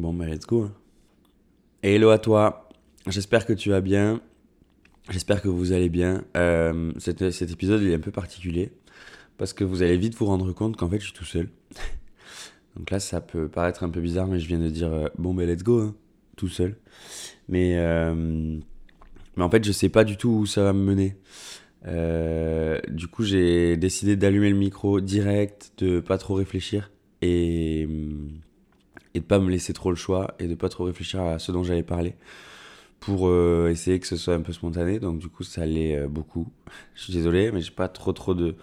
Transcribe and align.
Bon, 0.00 0.14
bah, 0.14 0.26
let's 0.26 0.46
go. 0.46 0.70
Et 1.82 1.96
hello 1.96 2.08
à 2.08 2.16
toi. 2.16 2.70
J'espère 3.06 3.44
que 3.44 3.52
tu 3.52 3.68
vas 3.68 3.82
bien. 3.82 4.22
J'espère 5.10 5.42
que 5.42 5.48
vous 5.48 5.72
allez 5.72 5.90
bien. 5.90 6.24
Euh, 6.38 6.90
cet, 6.96 7.30
cet, 7.30 7.50
épisode 7.50 7.82
il 7.82 7.90
est 7.90 7.96
un 7.96 8.00
peu 8.00 8.10
particulier 8.10 8.72
parce 9.36 9.52
que 9.52 9.62
vous 9.62 9.82
allez 9.82 9.98
vite 9.98 10.14
vous 10.14 10.24
rendre 10.24 10.50
compte 10.52 10.78
qu'en 10.78 10.88
fait 10.88 10.98
je 11.00 11.04
suis 11.04 11.12
tout 11.12 11.26
seul. 11.26 11.50
Donc 12.76 12.90
là, 12.90 12.98
ça 12.98 13.20
peut 13.20 13.46
paraître 13.46 13.84
un 13.84 13.90
peu 13.90 14.00
bizarre, 14.00 14.26
mais 14.26 14.38
je 14.38 14.46
viens 14.46 14.58
de 14.58 14.70
dire 14.70 14.90
euh, 14.90 15.08
bon, 15.18 15.34
ben 15.34 15.46
let's 15.46 15.62
go, 15.62 15.80
hein, 15.80 15.94
tout 16.38 16.48
seul. 16.48 16.76
Mais, 17.50 17.74
euh, 17.76 18.58
mais 19.36 19.42
en 19.42 19.50
fait, 19.50 19.62
je 19.62 19.72
sais 19.72 19.90
pas 19.90 20.04
du 20.04 20.16
tout 20.16 20.30
où 20.30 20.46
ça 20.46 20.62
va 20.62 20.72
me 20.72 20.82
mener. 20.82 21.18
Du 22.88 23.06
coup, 23.06 23.22
j'ai 23.22 23.76
décidé 23.76 24.16
d'allumer 24.16 24.48
le 24.48 24.56
micro 24.56 25.02
direct, 25.02 25.72
de 25.76 26.00
pas 26.00 26.16
trop 26.16 26.36
réfléchir 26.36 26.90
et, 27.20 27.86
et 29.14 29.20
de 29.20 29.24
pas 29.24 29.38
me 29.38 29.50
laisser 29.50 29.72
trop 29.72 29.90
le 29.90 29.96
choix 29.96 30.34
et 30.38 30.46
de 30.46 30.54
pas 30.54 30.68
trop 30.68 30.84
réfléchir 30.84 31.20
à 31.22 31.38
ce 31.38 31.52
dont 31.52 31.64
j'allais 31.64 31.82
parler 31.82 32.14
pour 33.00 33.28
euh, 33.28 33.70
essayer 33.70 33.98
que 33.98 34.06
ce 34.06 34.16
soit 34.16 34.34
un 34.34 34.42
peu 34.42 34.52
spontané. 34.52 35.00
Donc 35.00 35.18
du 35.18 35.28
coup, 35.28 35.42
ça 35.42 35.62
allait 35.62 35.96
euh, 35.96 36.06
beaucoup. 36.06 36.46
Je 36.94 37.04
suis 37.04 37.12
désolé, 37.12 37.50
mais 37.50 37.60
j'ai 37.60 37.72
pas 37.72 37.88
trop 37.88 38.12
trop 38.12 38.34
de, 38.34 38.54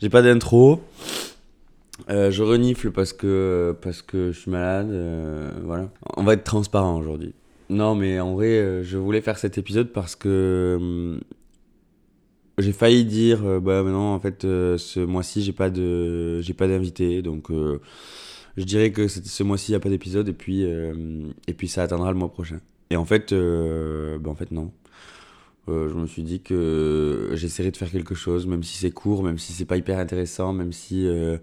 j'ai 0.00 0.10
pas 0.10 0.22
d'intro. 0.22 0.82
Euh, 2.10 2.30
je 2.30 2.42
renifle 2.42 2.90
parce 2.90 3.14
que 3.14 3.74
parce 3.80 4.02
que 4.02 4.32
je 4.32 4.40
suis 4.40 4.50
malade. 4.50 4.90
voilà. 5.64 5.88
On 6.16 6.24
va 6.24 6.34
être 6.34 6.44
transparent 6.44 6.98
aujourd'hui. 6.98 7.32
Non, 7.70 7.94
mais 7.94 8.20
en 8.20 8.34
vrai, 8.34 8.82
je 8.84 8.98
voulais 8.98 9.22
faire 9.22 9.38
cet 9.38 9.56
épisode 9.56 9.92
parce 9.92 10.14
que 10.14 11.18
j'ai 12.58 12.72
failli 12.72 13.04
dire 13.04 13.60
bah 13.60 13.82
non 13.82 14.14
en 14.14 14.20
fait 14.20 14.42
ce 14.42 15.04
mois-ci 15.04 15.42
j'ai 15.42 15.52
pas 15.52 15.68
de 15.68 16.40
j'ai 16.40 16.54
pas 16.54 16.66
d'invité 16.68 17.20
donc 17.20 17.50
je 18.56 18.64
dirais 18.64 18.92
que 18.92 19.08
ce 19.08 19.42
mois-ci 19.42 19.70
il 19.70 19.72
n'y 19.72 19.76
a 19.76 19.80
pas 19.80 19.88
d'épisode 19.88 20.28
et 20.28 20.32
puis 20.32 20.62
et 20.62 21.54
puis 21.54 21.68
ça 21.68 21.82
atteindra 21.82 22.10
le 22.12 22.18
mois 22.18 22.32
prochain. 22.32 22.60
Et 22.90 22.96
en 22.96 23.04
fait, 23.04 23.32
euh, 23.32 24.18
bah 24.18 24.30
en 24.30 24.34
fait 24.34 24.50
non. 24.50 24.72
Euh, 25.68 25.88
je 25.88 25.94
me 25.94 26.06
suis 26.06 26.22
dit 26.22 26.40
que 26.40 27.30
j'essaierai 27.34 27.72
de 27.72 27.76
faire 27.76 27.90
quelque 27.90 28.14
chose, 28.14 28.46
même 28.46 28.62
si 28.62 28.76
c'est 28.76 28.92
court, 28.92 29.24
même 29.24 29.38
si 29.38 29.52
c'est 29.52 29.64
pas 29.64 29.76
hyper 29.76 29.98
intéressant, 29.98 30.52
même 30.52 30.72
si 30.72 31.08
euh, 31.08 31.38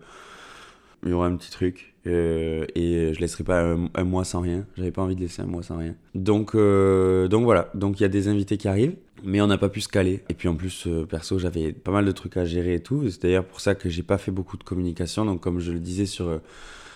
il 1.03 1.09
y 1.09 1.13
aura 1.13 1.27
un 1.27 1.35
petit 1.35 1.51
truc. 1.51 1.93
Euh, 2.05 2.65
et 2.75 3.13
je 3.13 3.19
laisserai 3.19 3.43
pas 3.43 3.75
un, 3.93 4.03
mois 4.03 4.23
sans 4.23 4.41
rien. 4.41 4.65
J'avais 4.77 4.91
pas 4.91 5.01
envie 5.01 5.15
de 5.15 5.21
laisser 5.21 5.41
un 5.41 5.45
mois 5.45 5.63
sans 5.63 5.77
rien. 5.77 5.95
Donc, 6.15 6.55
euh, 6.55 7.27
donc 7.27 7.43
voilà. 7.43 7.69
Donc 7.73 7.99
il 7.99 8.03
y 8.03 8.05
a 8.05 8.09
des 8.09 8.27
invités 8.27 8.57
qui 8.57 8.67
arrivent, 8.67 8.95
mais 9.23 9.41
on 9.41 9.47
n'a 9.47 9.57
pas 9.57 9.69
pu 9.69 9.81
se 9.81 9.89
caler. 9.89 10.23
Et 10.29 10.33
puis 10.33 10.47
en 10.47 10.55
plus, 10.55 10.87
euh, 10.87 11.05
perso, 11.05 11.39
j'avais 11.39 11.71
pas 11.73 11.91
mal 11.91 12.05
de 12.05 12.11
trucs 12.11 12.37
à 12.37 12.45
gérer 12.45 12.75
et 12.75 12.79
tout. 12.81 13.09
C'est 13.09 13.23
d'ailleurs 13.23 13.45
pour 13.45 13.61
ça 13.61 13.75
que 13.75 13.89
j'ai 13.89 14.03
pas 14.03 14.17
fait 14.17 14.31
beaucoup 14.31 14.57
de 14.57 14.63
communication. 14.63 15.25
Donc 15.25 15.41
comme 15.41 15.59
je 15.59 15.71
le 15.71 15.79
disais 15.79 16.05
sur 16.05 16.39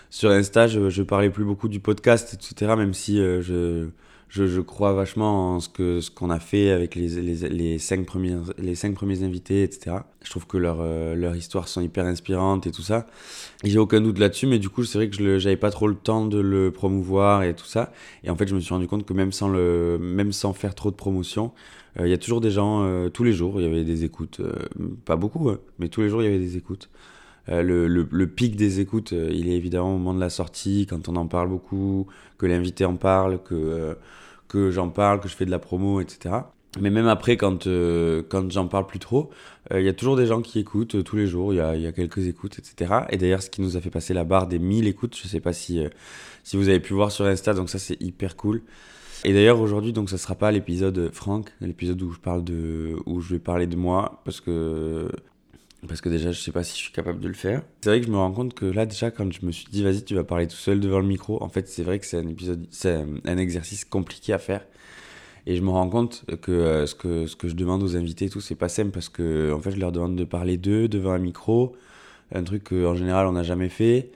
sur 0.10 0.30
Insta, 0.32 0.68
je, 0.68 1.02
parlais 1.02 1.30
plus 1.30 1.46
beaucoup 1.46 1.68
du 1.68 1.80
podcast, 1.80 2.34
etc. 2.34 2.74
Même 2.76 2.94
si 2.94 3.18
je 3.18 3.90
je, 4.30 4.46
je, 4.46 4.62
crois 4.62 4.94
vachement 4.94 5.56
en 5.56 5.60
ce 5.60 5.70
que 5.70 6.02
ce 6.02 6.12
qu'on 6.12 6.30
a 6.30 6.40
fait 6.40 6.72
avec 6.72 6.96
les, 6.96 7.08
les, 7.22 7.50
les, 7.50 7.80
cinq 7.80 8.06
premiers, 8.06 8.38
les 8.58 8.76
cinq 8.76 8.94
premiers 8.94 9.24
invités, 9.24 9.64
etc. 9.64 9.98
Je 10.24 10.30
trouve 10.30 10.46
que 10.46 10.58
leurs 10.58 10.82
euh, 10.82 11.34
histoires 11.36 11.68
sont 11.68 11.82
hyper 11.82 12.06
inspirantes 12.06 12.68
et 12.68 12.72
tout 12.72 12.82
ça. 12.82 13.06
J'ai 13.64 13.80
aucun 13.80 14.02
doute 14.02 14.20
là-dessus, 14.20 14.48
mais 14.48 14.60
du 14.60 14.70
coup, 14.70 14.84
c'est 14.84 14.98
vrai 14.98 15.10
que 15.10 15.16
je 15.16 15.40
j'avais 15.40 15.58
pas 15.58 15.72
trop 15.72 15.88
le 15.88 15.96
temps 15.96 16.26
de 16.26 16.40
le 16.40 16.72
promouvoir 16.72 17.44
et 17.44 17.56
tout 17.56 17.66
ça. 17.66 17.94
Et 18.24 18.30
en 18.30 18.36
fait, 18.36 18.48
je 18.48 18.56
me 18.56 18.60
suis 18.60 18.74
rendu 18.74 18.88
compte 18.88 19.06
que 19.06 19.14
même 19.14 19.32
sans, 19.32 19.48
le, 19.48 19.98
même 20.00 20.34
sans 20.34 20.52
faire 20.54 20.76
trop 20.76 20.92
de 20.92 20.96
promotion, 20.96 21.54
euh, 22.00 22.08
il 22.08 22.10
y 22.10 22.14
a 22.14 22.18
toujours 22.18 22.42
des 22.42 22.52
gens, 22.52 22.84
euh, 22.84 23.10
tous 23.10 23.24
les 23.24 23.34
jours, 23.34 23.62
il 23.62 23.64
y 23.64 23.68
avait 23.68 23.86
des 23.86 24.04
écoutes. 24.04 24.42
pas 25.06 25.16
beaucoup, 25.16 25.50
hein, 25.50 25.60
mais 25.80 25.88
tous 25.88 26.02
les 26.02 26.10
jours, 26.10 26.22
il 26.22 26.26
y 26.26 26.28
avait 26.28 26.40
des 26.40 26.58
écoutes. 26.58 26.90
Euh, 27.50 27.62
le, 27.62 27.88
le, 27.88 28.08
le, 28.12 28.28
pic 28.28 28.56
des 28.56 28.80
écoutes, 28.80 29.14
euh, 29.14 29.30
il 29.32 29.50
est 29.50 29.56
évidemment 29.56 29.96
au 29.96 29.98
moment 29.98 30.14
de 30.14 30.20
la 30.20 30.30
sortie, 30.30 30.86
quand 30.90 31.08
on 31.08 31.16
en 31.16 31.28
parle 31.28 31.50
beaucoup, 31.50 32.08
que 32.38 32.46
l'invité 32.46 32.84
en 32.86 32.96
parle, 32.96 33.42
que, 33.42 33.56
euh, 33.56 33.94
que 34.48 34.70
j'en 34.70 34.90
parle, 34.90 35.20
que 35.22 35.30
je 35.30 35.36
fais 35.36 35.46
de 35.46 35.52
la 35.52 35.60
promo, 35.60 36.02
etc. 36.02 36.36
Mais 36.80 36.90
même 36.90 37.08
après, 37.08 37.38
quand, 37.38 37.68
quand 38.30 38.52
j'en 38.52 38.68
parle 38.68 38.86
plus 38.86 39.00
trop, 39.00 39.32
il 39.74 39.82
y 39.82 39.88
a 39.88 39.94
toujours 39.94 40.16
des 40.16 40.28
gens 40.28 40.42
qui 40.42 40.60
écoutent 40.60 41.04
tous 41.04 41.16
les 41.16 41.26
jours, 41.26 41.54
il 41.54 41.58
y 41.58 41.62
a, 41.62 41.76
y 41.76 41.88
a, 41.88 41.92
quelques 41.92 42.28
écoutes, 42.28 42.60
etc. 42.60 43.06
Et 43.10 43.18
d'ailleurs, 43.18 43.42
ce 43.42 43.50
qui 43.50 43.62
nous 43.62 43.78
a 43.78 43.82
fait 43.82 43.90
passer 43.90 44.14
la 44.14 44.26
barre 44.26 44.46
des 44.46 44.60
1000 44.60 44.86
écoutes, 44.86 45.18
je 45.18 45.28
sais 45.28 45.40
pas 45.40 45.54
si, 45.54 45.82
si 46.44 46.56
vous 46.56 46.70
avez 46.70 46.80
pu 46.80 46.94
voir 46.94 47.12
sur 47.12 47.26
Insta, 47.26 47.54
donc 47.54 47.70
ça 47.70 47.80
c'est 47.80 48.00
hyper 48.00 48.36
cool. 48.36 48.62
Et 49.24 49.34
d'ailleurs 49.34 49.60
aujourd'hui 49.60 49.94
donc 49.94 50.10
ça 50.10 50.18
sera 50.18 50.36
pas 50.36 50.52
l'épisode 50.52 51.10
Franck, 51.12 51.52
l'épisode 51.62 52.00
où 52.04 52.12
je 52.12 52.20
parle 52.20 52.44
de 52.44 52.96
où 53.08 53.20
je 53.20 53.34
vais 53.34 53.40
parler 53.40 53.66
de 53.66 53.76
moi 53.76 54.22
parce 54.24 54.42
que 54.42 55.10
parce 55.88 56.02
que 56.02 56.10
déjà, 56.10 56.32
je 56.32 56.40
sais 56.40 56.52
pas 56.52 56.64
si 56.64 56.78
je 56.78 56.84
suis 56.84 56.92
capable 56.92 57.20
de 57.20 57.28
le 57.28 57.34
faire. 57.34 57.64
C'est 57.82 57.90
vrai 57.90 58.00
que 58.00 58.06
je 58.06 58.12
me 58.12 58.18
rends 58.18 58.32
compte 58.32 58.54
que 58.54 58.66
là, 58.66 58.86
déjà, 58.86 59.12
quand 59.12 59.32
je 59.32 59.46
me 59.46 59.52
suis 59.52 59.68
dit, 59.72 59.84
vas-y, 59.84 60.04
tu 60.04 60.16
vas 60.16 60.24
parler 60.24 60.48
tout 60.48 60.56
seul 60.56 60.80
devant 60.80 61.00
le 61.00 61.08
micro, 61.08 61.42
en 61.42 61.50
fait, 61.50 61.68
c'est 61.68 61.84
vrai 61.84 62.00
que 62.00 62.06
c'est 62.06 62.18
un 62.18 62.28
épisode, 62.28 62.68
c'est 62.70 63.04
un 63.26 63.38
exercice 63.38 63.86
compliqué 63.86 64.34
à 64.34 64.40
faire. 64.40 64.66
Et 65.48 65.56
je 65.56 65.62
me 65.62 65.70
rends 65.70 65.90
compte 65.90 66.26
que 66.42 66.52
euh, 66.52 66.86
ce 66.86 66.94
que 66.94 67.26
ce 67.26 67.38
que 67.38 67.48
je 67.48 67.56
demande 67.56 67.82
aux 67.82 67.96
invités 67.96 68.26
et 68.26 68.30
tout, 68.30 68.42
c'est 68.42 68.56
pas 68.56 68.68
simple 68.68 68.92
parce 68.92 69.08
que 69.08 69.54
en 69.54 69.62
fait, 69.62 69.72
je 69.72 69.80
leur 69.80 69.94
demande 69.94 70.18
de 70.18 70.26
parler 70.26 70.58
d'eux 70.58 70.90
devant 70.90 71.12
un 71.12 71.20
micro, 71.20 71.74
un 72.34 72.44
truc 72.44 72.66
qu'en 72.66 72.96
général 72.96 73.28
on 73.28 73.32
n'a 73.32 73.44
jamais 73.44 73.70
fait. 73.70 74.12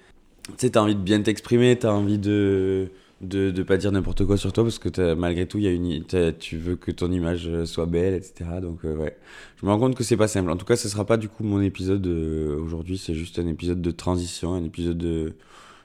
Tu 0.47 0.53
sais, 0.57 0.69
t'as 0.71 0.81
envie 0.81 0.95
de 0.95 0.99
bien 0.99 1.21
t'exprimer, 1.21 1.77
t'as 1.79 1.91
envie 1.93 2.17
de 2.19 2.91
de 3.21 3.51
ne 3.51 3.63
pas 3.63 3.77
dire 3.77 3.91
n'importe 3.91 4.25
quoi 4.25 4.37
sur 4.37 4.51
toi 4.51 4.63
parce 4.63 4.79
que 4.79 5.13
malgré 5.13 5.47
tout, 5.47 5.59
y 5.59 5.67
a 5.67 5.71
une, 5.71 6.03
tu 6.39 6.57
veux 6.57 6.75
que 6.75 6.91
ton 6.91 7.11
image 7.11 7.47
euh, 7.47 7.65
soit 7.65 7.85
belle, 7.85 8.15
etc. 8.15 8.49
Donc, 8.61 8.83
euh, 8.83 8.95
ouais. 8.95 9.15
Je 9.57 9.65
me 9.65 9.71
rends 9.71 9.79
compte 9.79 9.95
que 9.95 10.03
c'est 10.03 10.17
pas 10.17 10.27
simple. 10.27 10.49
En 10.49 10.57
tout 10.57 10.65
cas, 10.65 10.75
ce 10.75 10.89
sera 10.89 11.05
pas 11.05 11.17
du 11.17 11.29
coup 11.29 11.43
mon 11.43 11.61
épisode 11.61 12.05
euh, 12.07 12.59
aujourd'hui. 12.59 12.97
C'est 12.97 13.13
juste 13.13 13.37
un 13.39 13.47
épisode 13.47 13.81
de 13.81 13.91
transition, 13.91 14.53
un 14.53 14.63
épisode 14.63 14.97
de. 14.97 15.33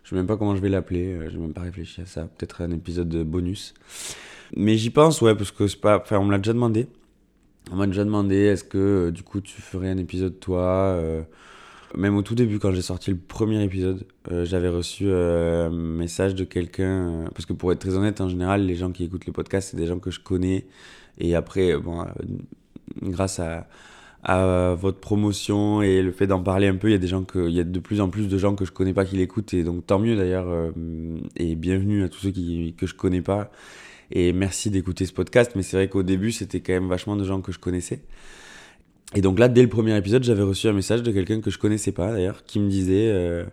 Je 0.03 0.11
sais 0.11 0.17
même 0.17 0.27
pas 0.27 0.37
comment 0.37 0.57
je 0.57 0.63
vais 0.63 0.69
l'appeler. 0.69 1.19
J'ai 1.31 1.39
même 1.39 1.53
pas 1.53 1.63
réfléchi 1.63 2.01
à 2.01 2.07
ça. 2.07 2.23
Peut-être 2.23 2.63
un 2.63 2.71
épisode 2.71 3.09
de 3.09 3.23
bonus. 3.23 3.75
Mais 4.57 4.77
j'y 4.77 4.91
pense, 4.91 5.21
ouais, 5.21 5.35
parce 5.35 5.51
que 5.51 5.67
c'est 5.67 5.81
pas. 5.81 5.99
Enfin, 5.99 6.19
on 6.19 6.25
me 6.25 6.31
l'a 6.31 6.39
déjà 6.39 6.53
demandé. 6.53 6.87
On 7.73 7.77
m'a 7.77 7.87
déjà 7.87 8.05
demandé 8.05 8.37
est-ce 8.37 8.63
que 8.63 9.11
du 9.11 9.25
coup 9.25 9.41
tu 9.41 9.61
ferais 9.61 9.91
un 9.91 9.99
épisode 9.99 10.39
toi 10.39 10.97
même 11.95 12.17
au 12.17 12.23
tout 12.23 12.35
début, 12.35 12.59
quand 12.59 12.73
j'ai 12.73 12.83
sorti 12.83 13.11
le 13.11 13.17
premier 13.17 13.63
épisode, 13.63 14.07
euh, 14.31 14.45
j'avais 14.45 14.69
reçu 14.69 15.05
euh, 15.07 15.69
un 15.69 15.71
message 15.71 16.35
de 16.35 16.45
quelqu'un. 16.45 17.09
Euh, 17.09 17.25
parce 17.35 17.47
que 17.47 17.53
pour 17.53 17.73
être 17.73 17.79
très 17.79 17.95
honnête, 17.97 18.21
en 18.21 18.29
général, 18.29 18.67
les 18.67 18.75
gens 18.75 18.91
qui 18.91 19.05
écoutent 19.05 19.27
le 19.27 19.33
podcast, 19.33 19.69
c'est 19.71 19.77
des 19.77 19.87
gens 19.87 19.99
que 19.99 20.11
je 20.11 20.21
connais. 20.21 20.67
Et 21.19 21.35
après, 21.35 21.77
bon, 21.77 22.05
grâce 23.03 23.39
à, 23.39 23.69
à 24.23 24.75
votre 24.75 24.99
promotion 24.99 25.81
et 25.81 26.03
le 26.03 26.13
fait 26.13 26.27
d'en 26.27 26.43
parler 26.43 26.67
un 26.67 26.77
peu, 26.77 26.91
il 26.91 26.93
y 26.93 26.95
a 26.95 27.49
y 27.49 27.61
a 27.61 27.65
de 27.65 27.79
plus 27.81 28.01
en 28.01 28.11
plus 28.11 28.29
de 28.29 28.37
gens 28.37 28.55
que 28.55 28.65
je 28.65 28.73
connais 28.73 28.93
pas 28.93 29.05
qui 29.05 29.17
l'écoutent. 29.17 29.55
Et 29.55 29.65
donc, 29.65 29.87
tant 29.87 29.99
mieux 29.99 30.17
d'ailleurs. 30.17 30.73
et 31.37 31.55
bienvenue 31.55 32.05
à 32.05 32.09
tous 32.09 32.19
ceux 32.19 32.31
qui, 32.31 32.75
que 32.77 32.87
je 32.87 32.95
connais 32.95 33.23
pas. 33.23 33.51
Et 34.11 34.33
merci 34.33 34.71
d'écouter 34.71 35.07
ce 35.07 35.13
podcast. 35.13 35.53
Mais 35.57 35.63
c'est 35.63 35.77
vrai 35.77 35.89
qu'au 35.89 36.03
début, 36.03 36.33
c'était 36.33 36.61
quand 36.61 36.75
même 36.75 36.89
vachement 36.89 37.17
de 37.17 37.25
gens 37.25 37.41
que 37.41 37.53
je 37.53 37.59
connaissais. 37.59 38.03
Et 39.15 39.21
donc 39.21 39.39
là, 39.39 39.49
dès 39.49 39.63
le 39.63 39.69
premier 39.69 39.97
épisode, 39.97 40.25
j'avais 40.25 40.43
reçu 40.43 40.69
un 40.69 40.73
message 40.73 41.03
de 41.03 41.13
quelqu'un 41.13 41.41
que 41.41 41.51
je 41.51 41.59
connaissais 41.59 41.93
pas 41.93 42.13
d'ailleurs, 42.13 42.45
qui 42.45 42.59
me 42.59 42.69
disait 42.69 43.09
euh, 43.13 43.45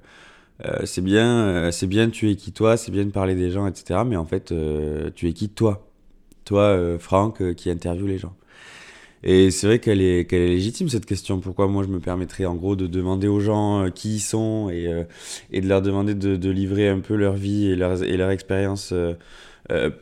euh, 0.66 0.80
c'est 0.86 1.02
bien, 1.02 1.46
euh, 1.46 1.72
c'est 1.72 1.88
bien, 1.88 2.10
tu 2.10 2.32
es 2.32 2.36
qui 2.36 2.52
toi, 2.52 2.76
c'est 2.76 2.92
bien 2.92 3.06
de 3.06 3.12
parler 3.12 3.36
des 3.36 3.52
gens, 3.52 3.68
etc. 3.68 4.02
Mais 4.06 4.16
en 4.16 4.26
fait, 4.26 4.54
tu 5.16 5.28
es 5.28 5.34
qui 5.34 5.50
toi, 5.50 5.88
toi, 6.46 6.98
Franck, 7.00 7.56
qui 7.56 7.70
interviewe 7.70 8.08
les 8.08 8.18
gens. 8.18 8.36
Et 9.26 9.52
c'est 9.52 9.68
vrai 9.68 9.80
qu'elle 9.80 10.02
est, 10.02 10.26
qu'elle 10.30 10.42
est 10.42 10.48
légitime 10.50 10.90
cette 10.90 11.06
question. 11.06 11.40
Pourquoi 11.40 11.68
moi 11.68 11.84
je 11.84 11.88
me 11.88 12.00
permettrais 12.00 12.46
en 12.46 12.56
gros 12.56 12.76
de 12.76 12.88
demander 12.88 13.28
aux 13.28 13.40
gens 13.40 13.90
qui 13.94 14.16
ils 14.16 14.20
sont 14.20 14.70
et, 14.70 14.88
de 15.62 15.68
leur 15.68 15.82
demander 15.82 16.14
de, 16.14 16.50
livrer 16.50 16.90
un 16.90 17.00
peu 17.00 17.16
leur 17.16 17.34
vie 17.36 17.68
et 17.68 17.76
leur 17.78 18.32
expérience 18.32 18.94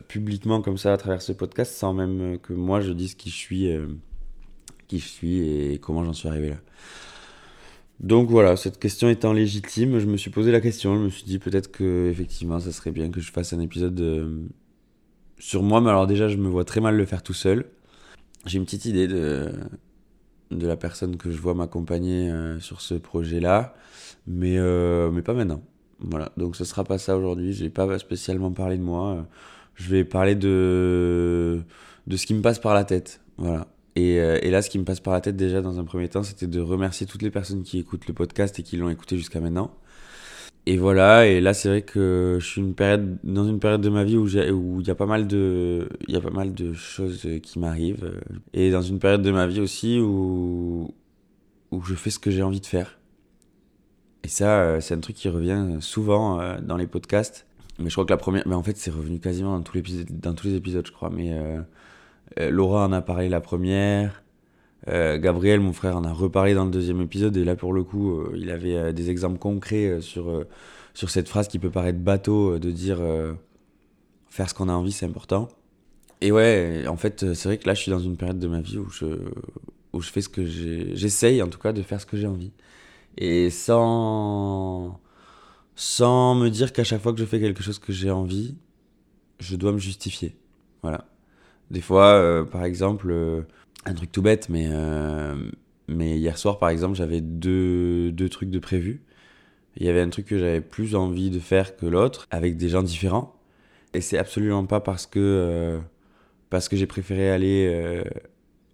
publiquement 0.07 0.61
comme 0.61 0.77
ça 0.79 0.93
à 0.93 0.97
travers 0.97 1.21
ce 1.21 1.33
podcast 1.33 1.73
sans 1.75 1.93
même 1.93 2.39
que 2.39 2.53
moi 2.53 2.81
je 2.81 2.93
dise 2.93 3.13
qui 3.13 3.29
je 3.29 3.35
suis 3.35 3.69
qui 4.91 4.99
je 4.99 5.07
suis 5.07 5.39
et 5.39 5.79
comment 5.79 6.03
j'en 6.03 6.11
suis 6.11 6.27
arrivé 6.27 6.49
là. 6.49 6.57
Donc 8.01 8.29
voilà, 8.29 8.57
cette 8.57 8.77
question 8.77 9.07
étant 9.09 9.31
légitime, 9.31 9.99
je 9.99 10.05
me 10.05 10.17
suis 10.17 10.31
posé 10.31 10.51
la 10.51 10.59
question, 10.59 10.95
je 10.95 11.03
me 11.03 11.09
suis 11.09 11.23
dit 11.23 11.39
peut-être 11.39 11.71
que 11.71 12.09
effectivement 12.09 12.59
ça 12.59 12.71
serait 12.73 12.91
bien 12.91 13.09
que 13.09 13.21
je 13.21 13.31
fasse 13.31 13.53
un 13.53 13.61
épisode 13.61 13.95
de... 13.95 14.41
sur 15.37 15.63
moi, 15.63 15.79
mais 15.79 15.91
alors 15.91 16.07
déjà 16.07 16.27
je 16.27 16.35
me 16.35 16.49
vois 16.49 16.65
très 16.65 16.81
mal 16.81 16.97
le 16.97 17.05
faire 17.05 17.23
tout 17.23 17.33
seul. 17.33 17.67
J'ai 18.45 18.57
une 18.57 18.65
petite 18.65 18.85
idée 18.85 19.07
de, 19.07 19.51
de 20.49 20.67
la 20.67 20.75
personne 20.75 21.15
que 21.15 21.31
je 21.31 21.37
vois 21.37 21.53
m'accompagner 21.53 22.29
euh, 22.29 22.59
sur 22.59 22.81
ce 22.81 22.95
projet-là, 22.95 23.75
mais, 24.27 24.57
euh, 24.57 25.09
mais 25.11 25.21
pas 25.21 25.33
maintenant. 25.33 25.61
Voilà, 25.99 26.31
donc 26.35 26.55
ce 26.55 26.65
sera 26.65 26.83
pas 26.83 26.97
ça 26.97 27.15
aujourd'hui, 27.15 27.53
j'ai 27.53 27.69
pas 27.69 27.97
spécialement 27.99 28.51
parlé 28.51 28.77
de 28.77 28.83
moi, 28.83 29.27
je 29.75 29.89
vais 29.89 30.03
parler 30.03 30.35
de, 30.35 31.61
de 32.07 32.17
ce 32.17 32.25
qui 32.25 32.33
me 32.33 32.41
passe 32.41 32.59
par 32.59 32.73
la 32.73 32.83
tête. 32.83 33.21
Voilà, 33.37 33.67
et, 33.95 34.19
euh, 34.19 34.39
et, 34.41 34.51
là, 34.51 34.61
ce 34.61 34.69
qui 34.69 34.79
me 34.79 34.85
passe 34.85 34.99
par 34.99 35.13
la 35.13 35.21
tête 35.21 35.35
déjà 35.35 35.61
dans 35.61 35.79
un 35.79 35.83
premier 35.83 36.07
temps, 36.07 36.23
c'était 36.23 36.47
de 36.47 36.59
remercier 36.61 37.05
toutes 37.05 37.21
les 37.21 37.31
personnes 37.31 37.63
qui 37.63 37.79
écoutent 37.79 38.07
le 38.07 38.13
podcast 38.13 38.57
et 38.59 38.63
qui 38.63 38.77
l'ont 38.77 38.89
écouté 38.89 39.17
jusqu'à 39.17 39.39
maintenant. 39.39 39.71
Et 40.67 40.77
voilà, 40.77 41.25
et 41.27 41.41
là, 41.41 41.53
c'est 41.53 41.69
vrai 41.69 41.81
que 41.81 42.37
je 42.39 42.45
suis 42.45 42.61
une 42.61 42.75
période, 42.75 43.17
dans 43.23 43.47
une 43.47 43.59
période 43.59 43.81
de 43.81 43.89
ma 43.89 44.03
vie 44.03 44.15
où 44.15 44.27
il 44.27 44.87
y 44.87 44.91
a 44.91 44.95
pas 44.95 45.07
mal 45.07 45.27
de, 45.27 45.89
y 46.07 46.15
a 46.15 46.21
pas 46.21 46.29
mal 46.29 46.53
de 46.53 46.73
choses 46.73 47.27
qui 47.41 47.59
m'arrivent. 47.59 48.21
Et 48.53 48.69
dans 48.69 48.83
une 48.83 48.99
période 48.99 49.23
de 49.23 49.31
ma 49.31 49.47
vie 49.47 49.59
aussi 49.59 49.99
où, 49.99 50.93
où 51.71 51.81
je 51.81 51.95
fais 51.95 52.11
ce 52.11 52.19
que 52.19 52.29
j'ai 52.29 52.43
envie 52.43 52.61
de 52.61 52.65
faire. 52.67 52.99
Et 54.23 54.27
ça, 54.27 54.61
euh, 54.61 54.81
c'est 54.81 54.93
un 54.93 54.99
truc 54.99 55.15
qui 55.15 55.29
revient 55.29 55.77
souvent 55.79 56.39
euh, 56.39 56.59
dans 56.61 56.77
les 56.77 56.87
podcasts. 56.87 57.47
Mais 57.79 57.89
je 57.89 57.95
crois 57.95 58.05
que 58.05 58.11
la 58.11 58.17
première. 58.17 58.47
Mais 58.47 58.55
en 58.55 58.63
fait, 58.63 58.77
c'est 58.77 58.91
revenu 58.91 59.19
quasiment 59.19 59.57
dans, 59.57 59.63
tous 59.63 59.81
dans 60.11 60.33
tous 60.35 60.47
les 60.47 60.55
épisodes, 60.55 60.85
je 60.85 60.91
crois. 60.91 61.09
Mais 61.09 61.35
Laura 62.37 62.85
en 62.85 62.91
a 62.91 63.01
parlé 63.01 63.29
la 63.29 63.41
première. 63.41 64.23
Gabriel, 64.87 65.59
mon 65.59 65.73
frère, 65.73 65.97
en 65.97 66.03
a 66.03 66.11
reparlé 66.11 66.53
dans 66.53 66.65
le 66.65 66.71
deuxième 66.71 67.01
épisode. 67.01 67.37
Et 67.37 67.43
là, 67.43 67.55
pour 67.55 67.73
le 67.73 67.83
coup, 67.83 68.23
il 68.35 68.49
avait 68.49 68.93
des 68.93 69.09
exemples 69.09 69.37
concrets 69.37 70.01
sur, 70.01 70.45
sur 70.93 71.09
cette 71.09 71.29
phrase 71.29 71.47
qui 71.47 71.59
peut 71.59 71.69
paraître 71.69 71.99
bateau 71.99 72.57
de 72.57 72.71
dire 72.71 72.99
faire 74.29 74.49
ce 74.49 74.53
qu'on 74.53 74.69
a 74.69 74.73
envie, 74.73 74.91
c'est 74.91 75.05
important. 75.05 75.49
Et 76.21 76.31
ouais, 76.31 76.85
en 76.87 76.97
fait, 76.97 77.33
c'est 77.33 77.49
vrai 77.49 77.57
que 77.57 77.67
là, 77.67 77.73
je 77.73 77.81
suis 77.81 77.91
dans 77.91 77.99
une 77.99 78.15
période 78.15 78.39
de 78.39 78.47
ma 78.47 78.61
vie 78.61 78.77
où 78.77 78.89
je, 78.89 79.05
où 79.93 80.01
je 80.01 80.09
fais 80.09 80.21
ce 80.21 80.29
que 80.29 80.45
j'ai. 80.45 80.95
J'essaye 80.95 81.41
en 81.41 81.47
tout 81.47 81.59
cas 81.59 81.73
de 81.73 81.81
faire 81.81 81.99
ce 81.99 82.05
que 82.05 82.17
j'ai 82.17 82.27
envie. 82.27 82.51
Et 83.17 83.49
sans. 83.49 84.99
Sans 85.75 86.35
me 86.35 86.49
dire 86.49 86.73
qu'à 86.73 86.83
chaque 86.83 87.01
fois 87.01 87.11
que 87.13 87.19
je 87.19 87.25
fais 87.25 87.39
quelque 87.39 87.63
chose 87.63 87.79
que 87.79 87.91
j'ai 87.91 88.11
envie, 88.11 88.55
je 89.39 89.55
dois 89.55 89.71
me 89.71 89.79
justifier. 89.79 90.35
Voilà. 90.83 91.05
Des 91.71 91.79
fois, 91.79 92.07
euh, 92.15 92.43
par 92.43 92.65
exemple, 92.65 93.07
euh, 93.11 93.43
un 93.85 93.93
truc 93.93 94.11
tout 94.11 94.21
bête, 94.21 94.49
mais, 94.49 94.67
euh, 94.69 95.35
mais 95.87 96.17
hier 96.17 96.37
soir, 96.37 96.59
par 96.59 96.67
exemple, 96.67 96.95
j'avais 96.95 97.21
deux, 97.21 98.11
deux 98.11 98.27
trucs 98.27 98.49
de 98.49 98.59
prévu. 98.59 99.01
Il 99.77 99.85
y 99.85 99.89
avait 99.89 100.01
un 100.01 100.09
truc 100.09 100.25
que 100.25 100.37
j'avais 100.37 100.59
plus 100.59 100.95
envie 100.95 101.29
de 101.29 101.39
faire 101.39 101.77
que 101.77 101.85
l'autre, 101.85 102.27
avec 102.29 102.57
des 102.57 102.67
gens 102.67 102.83
différents. 102.83 103.35
Et 103.93 104.01
c'est 104.01 104.17
absolument 104.17 104.65
pas 104.65 104.81
parce 104.81 105.07
que, 105.07 105.79
que 106.51 106.75
j'ai 106.75 106.87
préféré 106.87 107.31
aller 107.31 108.03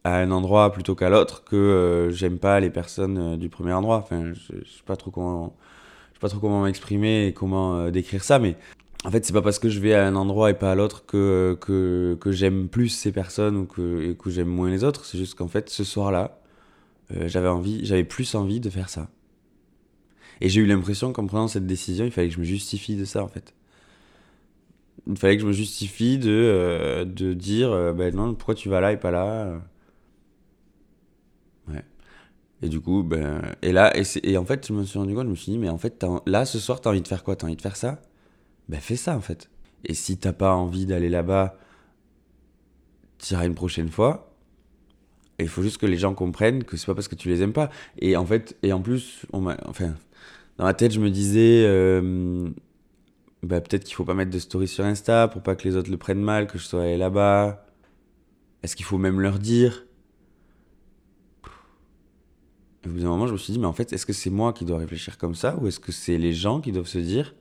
à 0.03 0.17
un 0.17 0.31
endroit 0.31 0.71
plutôt 0.71 0.95
qu'à 0.95 1.09
l'autre 1.09 1.43
que 1.43 2.09
j'aime 2.11 2.39
pas 2.39 2.59
les 2.59 2.71
personnes 2.71 3.37
du 3.37 3.49
premier 3.49 3.73
endroit. 3.73 3.97
Enfin, 3.97 4.33
je, 4.33 4.53
je 4.63 4.69
sais 4.69 4.83
pas 4.85 4.95
trop 4.95 5.11
comment, 5.11 5.55
je 6.11 6.15
sais 6.15 6.19
pas 6.19 6.29
trop 6.29 6.39
comment 6.39 6.63
m'exprimer 6.63 7.27
et 7.27 7.33
comment 7.33 7.91
décrire 7.91 8.23
ça, 8.23 8.39
mais 8.39 8.55
en 9.05 9.11
fait, 9.11 9.25
c'est 9.25 9.33
pas 9.33 9.41
parce 9.41 9.59
que 9.59 9.69
je 9.69 9.79
vais 9.79 9.93
à 9.93 10.05
un 10.05 10.15
endroit 10.15 10.49
et 10.49 10.53
pas 10.53 10.71
à 10.71 10.75
l'autre 10.75 11.05
que, 11.05 11.57
que, 11.61 12.17
que 12.19 12.31
j'aime 12.31 12.67
plus 12.67 12.89
ces 12.89 13.11
personnes 13.11 13.55
ou 13.57 13.65
que, 13.65 14.13
que 14.13 14.29
j'aime 14.29 14.47
moins 14.47 14.69
les 14.69 14.83
autres. 14.83 15.05
C'est 15.05 15.17
juste 15.17 15.35
qu'en 15.35 15.47
fait, 15.47 15.69
ce 15.69 15.83
soir-là, 15.83 16.39
j'avais 17.25 17.47
envie, 17.47 17.85
j'avais 17.85 18.03
plus 18.03 18.35
envie 18.35 18.59
de 18.59 18.69
faire 18.69 18.89
ça. 18.89 19.09
Et 20.41 20.49
j'ai 20.49 20.61
eu 20.61 20.65
l'impression 20.65 21.13
qu'en 21.13 21.25
prenant 21.25 21.47
cette 21.47 21.65
décision, 21.67 22.05
il 22.05 22.11
fallait 22.11 22.27
que 22.29 22.35
je 22.35 22.39
me 22.39 22.45
justifie 22.45 22.95
de 22.95 23.05
ça, 23.05 23.23
en 23.23 23.27
fait. 23.27 23.53
Il 25.07 25.17
fallait 25.17 25.37
que 25.37 25.41
je 25.43 25.47
me 25.47 25.53
justifie 25.53 26.17
de, 26.17 27.05
de 27.05 27.33
dire, 27.33 27.93
ben 27.93 28.13
non, 28.15 28.33
pourquoi 28.35 28.55
tu 28.55 28.69
vas 28.69 28.81
là 28.81 28.91
et 28.91 28.97
pas 28.97 29.11
là 29.11 29.61
et 32.61 32.69
du 32.69 32.79
coup, 32.81 33.03
ben, 33.03 33.41
et 33.61 33.71
là, 33.71 33.95
et, 33.95 34.03
et, 34.23 34.37
en 34.37 34.45
fait, 34.45 34.67
je 34.67 34.73
me 34.73 34.83
suis 34.83 34.97
rendu 34.97 35.13
compte, 35.13 35.25
je 35.25 35.29
me 35.29 35.35
suis 35.35 35.51
dit, 35.51 35.57
mais 35.59 35.69
en 35.69 35.77
fait, 35.77 36.03
là, 36.25 36.45
ce 36.45 36.59
soir, 36.59 36.81
t'as 36.81 36.89
envie 36.89 37.01
de 37.01 37.07
faire 37.07 37.23
quoi? 37.23 37.35
T'as 37.35 37.45
envie 37.45 37.55
de 37.55 37.61
faire 37.61 37.75
ça? 37.75 38.01
Ben, 38.69 38.79
fais 38.79 38.95
ça, 38.95 39.15
en 39.15 39.21
fait. 39.21 39.49
Et 39.85 39.93
si 39.93 40.17
t'as 40.17 40.33
pas 40.33 40.53
envie 40.53 40.85
d'aller 40.85 41.09
là-bas, 41.09 41.57
t'iras 43.17 43.45
une 43.45 43.55
prochaine 43.55 43.89
fois. 43.89 44.33
Et 45.39 45.43
il 45.43 45.49
faut 45.49 45.61
juste 45.61 45.77
que 45.77 45.85
les 45.85 45.97
gens 45.97 46.13
comprennent 46.13 46.63
que 46.63 46.77
c'est 46.77 46.87
pas 46.87 46.95
parce 46.95 47.07
que 47.07 47.15
tu 47.15 47.29
les 47.29 47.41
aimes 47.41 47.53
pas. 47.53 47.69
Et 47.99 48.17
en 48.17 48.25
fait, 48.25 48.57
et 48.63 48.73
en 48.73 48.81
plus, 48.81 49.25
enfin, 49.33 49.93
dans 50.57 50.65
la 50.65 50.73
tête, 50.73 50.91
je 50.91 50.99
me 50.99 51.11
disais, 51.11 51.63
euh, 51.65 52.49
bah, 53.43 53.61
peut-être 53.61 53.83
qu'il 53.83 53.95
faut 53.95 54.03
pas 54.05 54.15
mettre 54.15 54.31
de 54.31 54.39
story 54.39 54.67
sur 54.67 54.83
Insta 54.83 55.27
pour 55.27 55.43
pas 55.43 55.55
que 55.55 55.67
les 55.67 55.75
autres 55.75 55.91
le 55.91 55.97
prennent 55.97 56.21
mal, 56.21 56.47
que 56.47 56.57
je 56.57 56.63
sois 56.63 56.83
allé 56.83 56.97
là-bas. 56.97 57.65
Est-ce 58.63 58.75
qu'il 58.75 58.85
faut 58.85 58.97
même 58.97 59.19
leur 59.19 59.37
dire? 59.37 59.85
Au 62.85 62.89
bout 62.89 62.99
d'un 62.99 63.09
moment, 63.09 63.27
je 63.27 63.33
me 63.33 63.37
suis 63.37 63.53
dit, 63.53 63.59
mais 63.59 63.67
en 63.67 63.73
fait, 63.73 63.93
est-ce 63.93 64.05
que 64.05 64.13
c'est 64.13 64.29
moi 64.29 64.53
qui 64.53 64.65
dois 64.65 64.77
réfléchir 64.79 65.17
comme 65.17 65.35
ça 65.35 65.57
ou 65.57 65.67
est-ce 65.67 65.79
que 65.79 65.91
c'est 65.91 66.17
les 66.17 66.33
gens 66.33 66.61
qui 66.61 66.71
doivent 66.71 66.87
se 66.87 66.97
dire, 66.99 67.35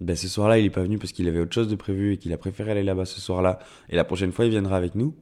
ben 0.00 0.14
ce 0.16 0.28
soir-là, 0.28 0.58
il 0.58 0.66
est 0.66 0.70
pas 0.70 0.82
venu 0.82 0.98
parce 0.98 1.12
qu'il 1.12 1.26
avait 1.28 1.40
autre 1.40 1.54
chose 1.54 1.68
de 1.68 1.74
prévu 1.74 2.12
et 2.12 2.16
qu'il 2.18 2.32
a 2.32 2.38
préféré 2.38 2.72
aller 2.72 2.82
là-bas 2.82 3.06
ce 3.06 3.20
soir-là 3.20 3.58
et 3.88 3.96
la 3.96 4.04
prochaine 4.04 4.32
fois, 4.32 4.44
il 4.44 4.50
viendra 4.50 4.76
avec 4.76 4.94
nous 4.94 5.14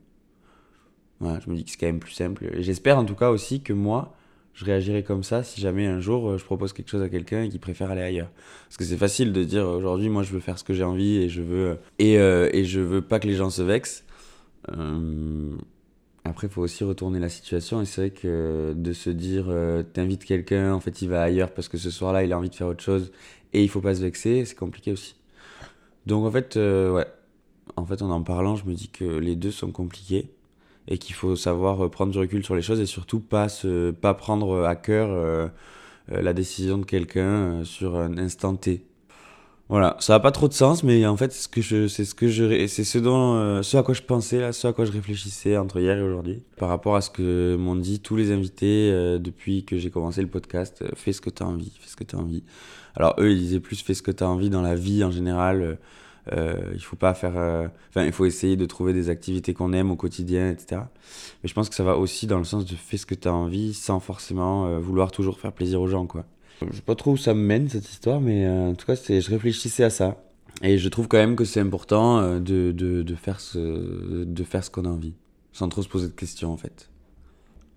voilà, 1.20 1.38
Je 1.40 1.50
me 1.50 1.56
dis 1.56 1.64
que 1.64 1.70
c'est 1.70 1.76
quand 1.78 1.86
même 1.86 2.00
plus 2.00 2.12
simple. 2.12 2.50
Et 2.52 2.62
j'espère 2.62 2.98
en 2.98 3.04
tout 3.04 3.14
cas 3.14 3.30
aussi 3.30 3.62
que 3.62 3.72
moi, 3.72 4.14
je 4.52 4.64
réagirai 4.64 5.02
comme 5.02 5.22
ça 5.22 5.42
si 5.42 5.60
jamais 5.60 5.86
un 5.86 6.00
jour 6.00 6.30
euh, 6.30 6.38
je 6.38 6.44
propose 6.44 6.72
quelque 6.72 6.90
chose 6.90 7.02
à 7.02 7.08
quelqu'un 7.08 7.42
et 7.42 7.48
qu'il 7.48 7.60
préfère 7.60 7.90
aller 7.90 8.02
ailleurs. 8.02 8.30
Parce 8.66 8.76
que 8.76 8.84
c'est 8.84 8.96
facile 8.96 9.32
de 9.32 9.44
dire 9.44 9.66
aujourd'hui, 9.66 10.08
moi, 10.08 10.22
je 10.22 10.32
veux 10.32 10.40
faire 10.40 10.58
ce 10.58 10.64
que 10.64 10.74
j'ai 10.74 10.84
envie 10.84 11.16
et 11.16 11.28
je 11.28 11.42
veux, 11.42 11.78
et, 11.98 12.18
euh, 12.18 12.48
et 12.52 12.64
je 12.64 12.80
veux 12.80 13.02
pas 13.02 13.20
que 13.20 13.28
les 13.28 13.34
gens 13.34 13.50
se 13.50 13.62
vexent. 13.62 14.04
Euh, 14.70 15.56
après, 16.26 16.46
il 16.46 16.50
faut 16.50 16.62
aussi 16.62 16.84
retourner 16.84 17.18
la 17.18 17.28
situation. 17.28 17.82
Et 17.82 17.84
c'est 17.84 18.00
vrai 18.00 18.10
que 18.10 18.72
de 18.74 18.92
se 18.92 19.10
dire, 19.10 19.46
euh, 19.48 19.82
t'invites 19.82 20.24
quelqu'un, 20.24 20.72
en 20.72 20.80
fait, 20.80 21.02
il 21.02 21.08
va 21.10 21.22
ailleurs 21.22 21.52
parce 21.52 21.68
que 21.68 21.76
ce 21.76 21.90
soir-là, 21.90 22.24
il 22.24 22.32
a 22.32 22.38
envie 22.38 22.48
de 22.48 22.54
faire 22.54 22.66
autre 22.66 22.82
chose 22.82 23.12
et 23.54 23.62
il 23.62 23.68
faut 23.68 23.80
pas 23.80 23.94
se 23.94 24.02
vexer, 24.02 24.44
c'est 24.44 24.56
compliqué 24.56 24.92
aussi. 24.92 25.16
Donc, 26.06 26.26
en 26.26 26.30
fait, 26.30 26.56
euh, 26.56 26.92
ouais. 26.92 27.06
En 27.76 27.86
fait, 27.86 28.02
en 28.02 28.10
en 28.10 28.22
parlant, 28.22 28.56
je 28.56 28.66
me 28.66 28.74
dis 28.74 28.88
que 28.88 29.04
les 29.04 29.36
deux 29.36 29.50
sont 29.50 29.72
compliqués 29.72 30.28
et 30.86 30.98
qu'il 30.98 31.14
faut 31.14 31.34
savoir 31.34 31.90
prendre 31.90 32.12
du 32.12 32.18
recul 32.18 32.44
sur 32.44 32.54
les 32.54 32.62
choses 32.62 32.80
et 32.80 32.86
surtout 32.86 33.20
pas, 33.20 33.48
se, 33.48 33.90
pas 33.90 34.12
prendre 34.12 34.64
à 34.64 34.76
cœur 34.76 35.08
euh, 35.10 35.48
la 36.08 36.34
décision 36.34 36.76
de 36.76 36.84
quelqu'un 36.84 37.64
sur 37.64 37.96
un 37.96 38.18
instant 38.18 38.54
T. 38.54 38.84
Voilà, 39.70 39.96
ça 39.98 40.12
n'a 40.12 40.20
pas 40.20 40.30
trop 40.30 40.46
de 40.46 40.52
sens, 40.52 40.82
mais 40.82 41.06
en 41.06 41.16
fait, 41.16 41.32
c'est 41.32 41.42
ce 41.44 41.48
que 41.48 41.62
je, 41.62 41.88
c'est 41.88 42.04
ce 42.04 42.14
que 42.14 42.28
je, 42.28 42.66
c'est 42.66 42.84
ce 42.84 42.98
dont, 42.98 43.34
euh, 43.36 43.62
ce 43.62 43.78
à 43.78 43.82
quoi 43.82 43.94
je 43.94 44.02
pensais 44.02 44.52
ce 44.52 44.66
à 44.66 44.74
quoi 44.74 44.84
je 44.84 44.92
réfléchissais 44.92 45.56
entre 45.56 45.80
hier 45.80 45.96
et 45.96 46.02
aujourd'hui, 46.02 46.42
par 46.58 46.68
rapport 46.68 46.96
à 46.96 47.00
ce 47.00 47.08
que 47.08 47.56
m'ont 47.56 47.74
dit 47.74 48.00
tous 48.00 48.14
les 48.14 48.30
invités 48.30 48.90
euh, 48.92 49.18
depuis 49.18 49.64
que 49.64 49.78
j'ai 49.78 49.90
commencé 49.90 50.20
le 50.20 50.28
podcast. 50.28 50.82
Euh, 50.82 50.90
fais 50.94 51.14
ce 51.14 51.22
que 51.22 51.30
tu 51.30 51.42
as 51.42 51.46
envie, 51.46 51.72
fais 51.80 51.88
ce 51.88 51.96
que 51.96 52.04
tu 52.04 52.14
as 52.14 52.18
envie. 52.18 52.44
Alors 52.94 53.14
eux, 53.18 53.32
ils 53.32 53.38
disaient 53.38 53.60
plus 53.60 53.80
fais 53.82 53.94
ce 53.94 54.02
que 54.02 54.10
tu 54.10 54.22
as 54.22 54.28
envie 54.28 54.50
dans 54.50 54.60
la 54.60 54.74
vie 54.74 55.02
en 55.02 55.10
général. 55.10 55.78
il 56.30 56.80
faut 56.80 56.96
pas 56.96 57.14
faire, 57.14 57.70
enfin, 57.90 58.04
il 58.04 58.12
faut 58.12 58.26
essayer 58.26 58.56
de 58.56 58.66
trouver 58.66 58.92
des 58.92 59.08
activités 59.08 59.54
qu'on 59.54 59.72
aime 59.72 59.90
au 59.90 59.96
quotidien, 59.96 60.50
etc. 60.50 60.82
Mais 61.42 61.48
je 61.48 61.54
pense 61.54 61.68
que 61.70 61.74
ça 61.74 61.84
va 61.84 61.96
aussi 61.96 62.26
dans 62.26 62.38
le 62.38 62.44
sens 62.44 62.66
de 62.66 62.74
fais 62.76 62.98
ce 62.98 63.06
que 63.06 63.14
tu 63.14 63.28
as 63.28 63.34
envie, 63.34 63.72
sans 63.74 64.00
forcément 64.00 64.78
vouloir 64.78 65.10
toujours 65.10 65.38
faire 65.40 65.52
plaisir 65.52 65.80
aux 65.80 65.88
gens, 65.88 66.06
quoi. 66.06 66.24
Je 66.70 66.76
sais 66.76 66.82
pas 66.82 66.94
trop 66.94 67.12
où 67.12 67.16
ça 67.16 67.34
me 67.34 67.40
mène 67.40 67.68
cette 67.68 67.88
histoire, 67.88 68.20
mais 68.20 68.46
euh, 68.46 68.70
en 68.70 68.74
tout 68.74 68.86
cas, 68.86 68.94
je 68.94 69.30
réfléchissais 69.30 69.84
à 69.84 69.90
ça. 69.90 70.22
Et 70.62 70.78
je 70.78 70.88
trouve 70.88 71.08
quand 71.08 71.18
même 71.18 71.36
que 71.36 71.44
c'est 71.44 71.60
important 71.60 72.18
euh, 72.18 72.38
de, 72.38 72.72
de, 72.72 73.02
de, 73.02 73.14
faire 73.14 73.40
ce, 73.40 74.24
ce 74.26 74.70
qu'on 74.70 74.84
a 74.84 74.88
envie, 74.88 75.14
sans 75.52 75.68
trop 75.68 75.82
se 75.82 75.88
poser 75.88 76.06
de 76.06 76.12
questions 76.12 76.52
en 76.52 76.56
fait. 76.56 76.90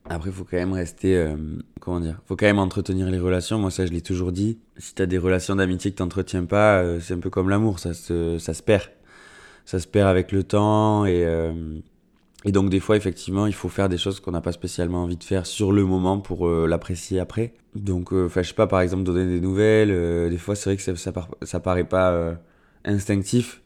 Après, 0.10 0.30
il 0.30 0.34
faut 0.34 0.46
quand 0.46 0.58
même 0.58 0.74
rester. 0.74 1.18
Euh, 1.18 1.36
comment 1.82 2.00
dire 2.00 2.22
faut 2.26 2.36
quand 2.36 2.46
même 2.46 2.60
entretenir 2.60 3.10
les 3.10 3.20
relations. 3.20 3.60
Moi, 3.60 3.72
ça, 3.72 3.86
je 3.86 3.92
l'ai 3.92 4.02
toujours 4.02 4.32
dit. 4.32 4.60
Si 4.78 4.96
tu 4.96 5.02
as 5.02 5.06
des 5.06 5.18
relations 5.18 5.56
d'amitié 5.56 5.92
que 5.92 5.98
tu 5.98 6.04
n'entretiens 6.04 6.46
pas, 6.46 7.00
c'est 7.02 7.14
un 7.14 7.20
peu 7.20 7.30
comme 7.30 7.50
l'amour, 7.50 7.80
ça 7.80 7.94
se, 7.94 8.38
ça 8.38 8.54
se 8.54 8.64
perd. 8.64 8.90
Ça 9.66 9.80
se 9.80 9.88
perd 9.88 10.08
avec 10.08 10.32
le 10.32 10.44
temps 10.44 11.06
et. 11.06 11.26
Et 12.46 12.52
donc 12.52 12.70
des 12.70 12.80
fois, 12.80 12.96
effectivement, 12.96 13.48
il 13.48 13.54
faut 13.54 13.70
faire 13.70 13.90
des 13.90 13.98
choses 13.98 14.20
qu'on 14.20 14.32
n'a 14.32 14.42
pas 14.42 14.52
spécialement 14.52 15.04
envie 15.04 15.18
de 15.18 15.24
faire 15.24 15.46
sur 15.46 15.72
le 15.72 15.84
moment 15.84 16.20
pour 16.20 16.48
euh, 16.48 16.68
l'apprécier 16.68 17.20
après. 17.20 17.54
Donc, 17.76 18.14
euh, 18.14 18.30
je 18.34 18.42
sais 18.42 18.54
pas, 18.54 18.68
par 18.68 18.82
exemple, 18.82 19.04
donner 19.04 19.26
des 19.26 19.42
nouvelles. 19.42 19.92
Euh, 19.92 20.30
des 20.30 20.38
fois, 20.38 20.56
c'est 20.56 20.70
vrai 20.70 20.78
que 20.78 20.84
ça, 20.84 21.12
ça, 21.42 21.60
paraît 21.60 21.84
pas 21.84 22.38
instinctif 22.86 23.62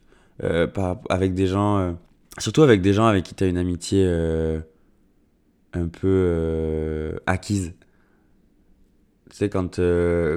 avec 1.09 1.33
des 1.33 1.47
gens, 1.47 1.95
surtout 2.39 2.63
avec 2.63 2.81
des 2.81 2.93
gens 2.93 3.05
avec 3.05 3.25
qui 3.25 3.35
tu 3.35 3.43
as 3.43 3.47
une 3.47 3.57
amitié 3.57 4.05
un 5.73 5.87
peu 5.87 7.19
acquise. 7.27 7.73
Tu 9.29 9.37
sais, 9.37 9.49
quand, 9.49 9.79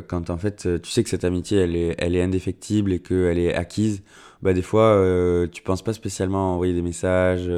quand 0.09 0.31
en 0.31 0.37
fait, 0.39 0.83
tu 0.83 0.91
sais 0.91 1.03
que 1.03 1.09
cette 1.09 1.25
amitié, 1.25 1.59
elle 1.59 1.77
est, 1.77 1.95
elle 1.99 2.15
est 2.15 2.23
indéfectible 2.23 2.93
et 2.93 2.99
qu'elle 2.99 3.39
est 3.39 3.55
acquise, 3.55 4.03
bah, 4.43 4.53
des 4.53 4.63
fois, 4.63 5.03
tu 5.51 5.63
penses 5.63 5.83
pas 5.83 5.95
spécialement 5.95 6.51
à 6.51 6.55
envoyer 6.55 6.75
des 6.75 6.83
messages 6.83 7.51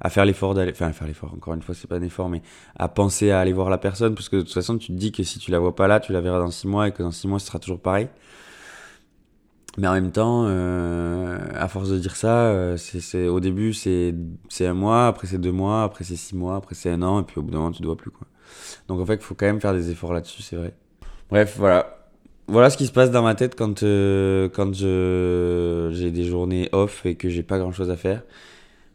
à 0.00 0.10
faire 0.10 0.24
l'effort 0.24 0.54
d'aller, 0.54 0.72
enfin 0.72 0.88
à 0.88 0.92
faire 0.92 1.06
l'effort, 1.06 1.32
encore 1.34 1.54
une 1.54 1.62
fois 1.62 1.74
c'est 1.74 1.88
pas 1.88 1.96
un 1.96 2.02
effort, 2.02 2.28
mais 2.28 2.42
à 2.76 2.88
penser 2.88 3.30
à 3.30 3.40
aller 3.40 3.52
voir 3.52 3.70
la 3.70 3.78
personne, 3.78 4.14
parce 4.14 4.28
que 4.28 4.36
de 4.36 4.42
toute 4.42 4.52
façon 4.52 4.78
tu 4.78 4.88
te 4.88 4.92
dis 4.92 5.12
que 5.12 5.22
si 5.22 5.38
tu 5.38 5.50
la 5.50 5.58
vois 5.58 5.74
pas 5.74 5.86
là, 5.86 6.00
tu 6.00 6.12
la 6.12 6.20
verras 6.20 6.38
dans 6.38 6.50
six 6.50 6.68
mois 6.68 6.88
et 6.88 6.92
que 6.92 7.02
dans 7.02 7.10
six 7.10 7.28
mois 7.28 7.38
ce 7.38 7.46
sera 7.46 7.58
toujours 7.58 7.80
pareil. 7.80 8.08
Mais 9.78 9.86
en 9.86 9.92
même 9.92 10.10
temps, 10.10 10.44
euh, 10.46 11.38
à 11.54 11.68
force 11.68 11.90
de 11.90 11.98
dire 11.98 12.16
ça, 12.16 12.46
euh, 12.46 12.76
c'est, 12.78 13.28
au 13.28 13.40
début 13.40 13.74
c'est, 13.74 14.14
un 14.60 14.74
mois, 14.74 15.06
après 15.06 15.26
c'est 15.26 15.38
deux 15.38 15.52
mois, 15.52 15.82
après 15.82 16.04
c'est 16.04 16.16
six 16.16 16.34
mois, 16.34 16.56
après 16.56 16.74
c'est 16.74 16.90
un 16.90 17.02
an, 17.02 17.20
et 17.20 17.24
puis 17.24 17.38
au 17.38 17.42
bout 17.42 17.50
d'un 17.50 17.58
moment 17.58 17.72
tu 17.72 17.82
dois 17.82 17.96
plus 17.96 18.10
quoi. 18.10 18.26
Donc 18.88 19.00
en 19.00 19.06
fait 19.06 19.16
il 19.16 19.22
faut 19.22 19.34
quand 19.34 19.46
même 19.46 19.60
faire 19.60 19.74
des 19.74 19.90
efforts 19.90 20.12
là-dessus, 20.12 20.42
c'est 20.42 20.56
vrai. 20.56 20.72
Bref, 21.30 21.56
voilà. 21.58 21.92
Voilà 22.48 22.70
ce 22.70 22.76
qui 22.76 22.86
se 22.86 22.92
passe 22.92 23.10
dans 23.10 23.22
ma 23.22 23.34
tête 23.34 23.56
quand, 23.56 23.82
euh, 23.82 24.48
quand 24.48 24.72
j'ai 24.72 26.10
des 26.12 26.24
journées 26.24 26.68
off 26.70 27.04
et 27.04 27.16
que 27.16 27.28
j'ai 27.28 27.42
pas 27.42 27.58
grand 27.58 27.72
chose 27.72 27.90
à 27.90 27.96
faire 27.96 28.22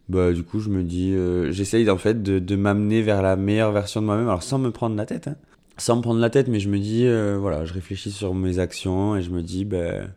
bah 0.10 0.34
du 0.34 0.44
coup 0.44 0.60
je 0.60 0.70
me 0.70 0.84
dis 0.84 1.14
euh, 1.14 1.52
j'essaye 1.52 1.90
en 1.90 1.98
fait 1.98 2.22
de, 2.22 2.40
de 2.40 2.56
m'amener 2.56 3.02
vers 3.02 3.22
la 3.22 3.36
meilleure 3.36 3.72
version 3.72 4.02
de 4.02 4.06
moi-même. 4.08 4.28
Alors 4.28 4.44
sans 4.44 4.60
me 4.60 4.72
prendre 4.72 4.96
la 4.96 5.06
tête 5.06 5.28
hein. 5.28 5.36
sans 5.78 5.96
me 5.98 6.02
prendre 6.02 6.20
la 6.20 6.30
tête 6.30 6.48
mais 6.48 6.60
je 6.60 6.70
me 6.70 6.80
dis 6.80 7.06
euh, 7.06 7.38
voilà 7.40 7.66
je 7.66 7.74
réfléchis 7.74 8.12
sur 8.12 8.34
mes 8.34 8.60
actions 8.60 9.16
et 9.16 9.22
je 9.22 9.30
me 9.30 9.42
dis 9.42 9.64
ben 9.64 10.12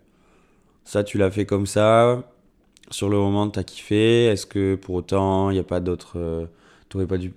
ça 0.84 1.04
tu 1.04 1.18
l'as 1.18 1.30
fait 1.30 1.46
comme 1.46 1.66
ça. 1.66 2.24
Sur 2.90 3.08
le 3.08 3.16
moment 3.16 3.48
t'as 3.48 3.62
kiffé. 3.62 4.26
Est-ce 4.26 4.46
que 4.46 4.74
pour 4.74 4.96
autant 4.96 5.50
il 5.50 5.54
n'y 5.54 5.60
a 5.60 5.64
pas 5.64 5.80
d'autres 5.80 6.18
euh, 6.18 6.46
t'aurais 6.88 7.06
pas 7.06 7.18
dû 7.18 7.32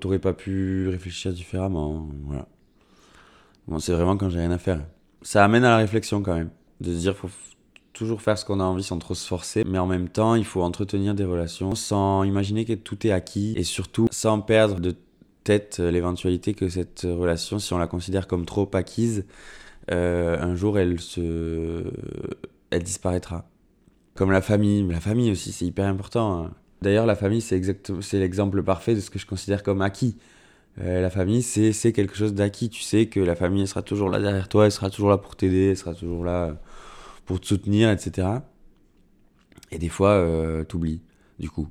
t'aurais 0.00 0.18
pas 0.18 0.32
pu 0.32 0.88
réfléchir 0.88 1.32
différemment? 1.32 2.08
Voilà. 2.26 2.46
Bon 3.68 3.78
c'est 3.78 3.92
vraiment 3.92 4.16
quand 4.16 4.28
j'ai 4.28 4.40
rien 4.40 4.50
à 4.50 4.58
faire. 4.58 4.84
Ça 5.22 5.44
amène 5.44 5.64
à 5.64 5.70
la 5.70 5.76
réflexion 5.78 6.22
quand 6.22 6.34
même. 6.34 6.50
De 6.80 6.92
se 6.92 6.98
dire 6.98 7.16
faut 7.16 7.30
toujours 7.92 8.22
faire 8.22 8.38
ce 8.38 8.44
qu'on 8.44 8.60
a 8.60 8.64
envie 8.64 8.82
sans 8.82 8.98
trop 8.98 9.14
se 9.14 9.26
forcer, 9.26 9.64
mais 9.64 9.78
en 9.78 9.86
même 9.86 10.08
temps, 10.08 10.34
il 10.34 10.44
faut 10.44 10.62
entretenir 10.62 11.14
des 11.14 11.24
relations 11.24 11.74
sans 11.74 12.24
imaginer 12.24 12.64
que 12.64 12.72
tout 12.72 13.06
est 13.06 13.12
acquis 13.12 13.52
et 13.56 13.64
surtout 13.64 14.08
sans 14.10 14.40
perdre 14.40 14.80
de 14.80 14.94
tête 15.44 15.78
l'éventualité 15.78 16.54
que 16.54 16.68
cette 16.68 17.02
relation, 17.02 17.58
si 17.58 17.72
on 17.72 17.78
la 17.78 17.86
considère 17.86 18.26
comme 18.26 18.46
trop 18.46 18.70
acquise, 18.74 19.24
euh, 19.90 20.40
un 20.40 20.54
jour 20.54 20.78
elle 20.78 21.00
se, 21.00 21.84
elle 22.70 22.82
disparaîtra. 22.82 23.44
Comme 24.14 24.30
la 24.30 24.42
famille, 24.42 24.86
la 24.88 25.00
famille 25.00 25.30
aussi, 25.30 25.52
c'est 25.52 25.64
hyper 25.64 25.86
important. 25.86 26.44
Hein. 26.44 26.50
D'ailleurs, 26.82 27.06
la 27.06 27.16
famille, 27.16 27.40
c'est 27.40 27.56
exactement, 27.56 28.02
c'est 28.02 28.18
l'exemple 28.18 28.62
parfait 28.62 28.94
de 28.94 29.00
ce 29.00 29.10
que 29.10 29.18
je 29.18 29.26
considère 29.26 29.62
comme 29.62 29.82
acquis. 29.82 30.16
Euh, 30.80 31.00
la 31.00 31.10
famille, 31.10 31.42
c'est, 31.42 31.72
c'est 31.72 31.92
quelque 31.92 32.14
chose 32.14 32.34
d'acquis. 32.34 32.68
Tu 32.68 32.82
sais 32.82 33.06
que 33.06 33.20
la 33.20 33.34
famille 33.34 33.66
sera 33.66 33.82
toujours 33.82 34.08
là 34.08 34.20
derrière 34.20 34.48
toi, 34.48 34.66
elle 34.66 34.72
sera 34.72 34.90
toujours 34.90 35.10
là 35.10 35.18
pour 35.18 35.36
t'aider, 35.36 35.70
elle 35.70 35.76
sera 35.76 35.94
toujours 35.94 36.24
là 36.24 36.56
pour 37.24 37.40
te 37.40 37.46
soutenir, 37.46 37.90
etc. 37.90 38.28
Et 39.70 39.78
des 39.78 39.88
fois, 39.88 40.10
euh, 40.10 40.64
t'oublies, 40.64 41.00
du 41.38 41.50
coup. 41.50 41.68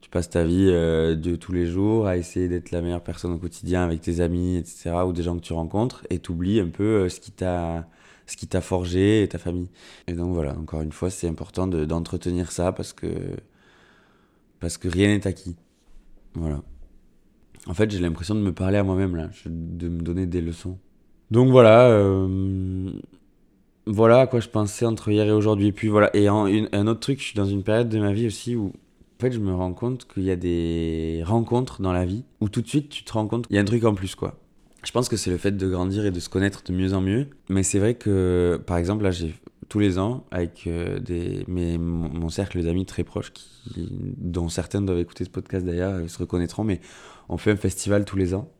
Tu 0.00 0.10
passes 0.10 0.30
ta 0.30 0.44
vie 0.44 0.68
euh, 0.68 1.14
de 1.14 1.36
tous 1.36 1.52
les 1.52 1.66
jours 1.66 2.06
à 2.06 2.16
essayer 2.16 2.48
d'être 2.48 2.72
la 2.72 2.82
meilleure 2.82 3.02
personne 3.02 3.32
au 3.32 3.38
quotidien 3.38 3.84
avec 3.84 4.00
tes 4.00 4.20
amis, 4.20 4.56
etc. 4.56 4.90
ou 5.06 5.12
des 5.12 5.22
gens 5.22 5.36
que 5.36 5.42
tu 5.42 5.52
rencontres, 5.52 6.04
et 6.10 6.18
t'oublies 6.18 6.60
un 6.60 6.68
peu 6.68 7.04
euh, 7.04 7.08
ce 7.08 7.20
qui 7.20 7.30
t'a 7.32 7.88
ce 8.26 8.36
qui 8.36 8.46
t'a 8.46 8.60
forgé 8.60 9.22
et 9.22 9.28
ta 9.28 9.38
famille. 9.38 9.68
Et 10.06 10.14
donc 10.14 10.32
voilà, 10.32 10.56
encore 10.56 10.80
une 10.80 10.92
fois, 10.92 11.10
c'est 11.10 11.28
important 11.28 11.66
de, 11.66 11.84
d'entretenir 11.84 12.52
ça 12.52 12.72
parce 12.72 12.92
que 12.92 13.08
parce 14.60 14.78
que 14.78 14.88
rien 14.88 15.08
n'est 15.08 15.26
acquis. 15.26 15.56
Voilà. 16.34 16.62
En 17.66 17.74
fait, 17.74 17.90
j'ai 17.90 17.98
l'impression 17.98 18.34
de 18.34 18.40
me 18.40 18.52
parler 18.52 18.78
à 18.78 18.84
moi-même 18.84 19.16
là, 19.16 19.28
de 19.46 19.88
me 19.88 20.00
donner 20.02 20.26
des 20.26 20.40
leçons. 20.40 20.78
Donc 21.30 21.50
voilà, 21.50 21.88
euh, 21.88 22.90
voilà 23.86 24.20
à 24.20 24.26
quoi 24.26 24.40
je 24.40 24.48
pensais 24.48 24.86
entre 24.86 25.10
hier 25.10 25.26
et 25.26 25.32
aujourd'hui. 25.32 25.72
Puis 25.72 25.88
voilà, 25.88 26.14
et 26.14 26.28
un 26.28 26.86
autre 26.86 27.00
truc, 27.00 27.20
je 27.20 27.24
suis 27.24 27.36
dans 27.36 27.46
une 27.46 27.62
période 27.62 27.88
de 27.88 27.98
ma 27.98 28.12
vie 28.12 28.26
aussi 28.26 28.56
où 28.56 28.66
en 28.66 29.20
fait 29.20 29.32
je 29.32 29.40
me 29.40 29.54
rends 29.54 29.72
compte 29.72 30.06
qu'il 30.12 30.24
y 30.24 30.30
a 30.30 30.36
des 30.36 31.22
rencontres 31.24 31.82
dans 31.82 31.92
la 31.92 32.04
vie 32.04 32.24
où 32.40 32.48
tout 32.48 32.62
de 32.62 32.68
suite 32.68 32.88
tu 32.88 33.04
te 33.04 33.12
rends 33.12 33.26
compte 33.26 33.46
qu'il 33.46 33.56
y 33.56 33.58
a 33.58 33.62
un 33.62 33.66
truc 33.66 33.84
en 33.84 33.94
plus 33.94 34.14
quoi. 34.14 34.36
Je 34.84 34.90
pense 34.90 35.08
que 35.08 35.16
c'est 35.16 35.30
le 35.30 35.36
fait 35.36 35.56
de 35.56 35.68
grandir 35.68 36.06
et 36.06 36.10
de 36.10 36.18
se 36.18 36.28
connaître 36.28 36.62
de 36.64 36.72
mieux 36.72 36.92
en 36.92 37.00
mieux. 37.00 37.28
Mais 37.48 37.62
c'est 37.62 37.78
vrai 37.78 37.94
que, 37.94 38.60
par 38.66 38.76
exemple, 38.78 39.04
là, 39.04 39.12
j'ai 39.12 39.32
tous 39.68 39.78
les 39.78 39.98
ans, 39.98 40.24
avec 40.30 40.64
euh, 40.66 40.98
des, 40.98 41.44
mon, 41.46 42.28
cercle 42.28 42.62
d'amis 42.62 42.84
très 42.84 43.04
proches, 43.04 43.32
qui, 43.32 43.88
dont 44.18 44.48
certains 44.48 44.82
doivent 44.82 44.98
écouter 44.98 45.24
ce 45.24 45.30
podcast 45.30 45.64
d'ailleurs, 45.64 46.00
ils 46.00 46.10
se 46.10 46.18
reconnaîtront, 46.18 46.64
mais 46.64 46.80
on 47.28 47.36
fait 47.36 47.52
un 47.52 47.56
festival 47.56 48.04
tous 48.04 48.16
les 48.16 48.34
ans. 48.34 48.50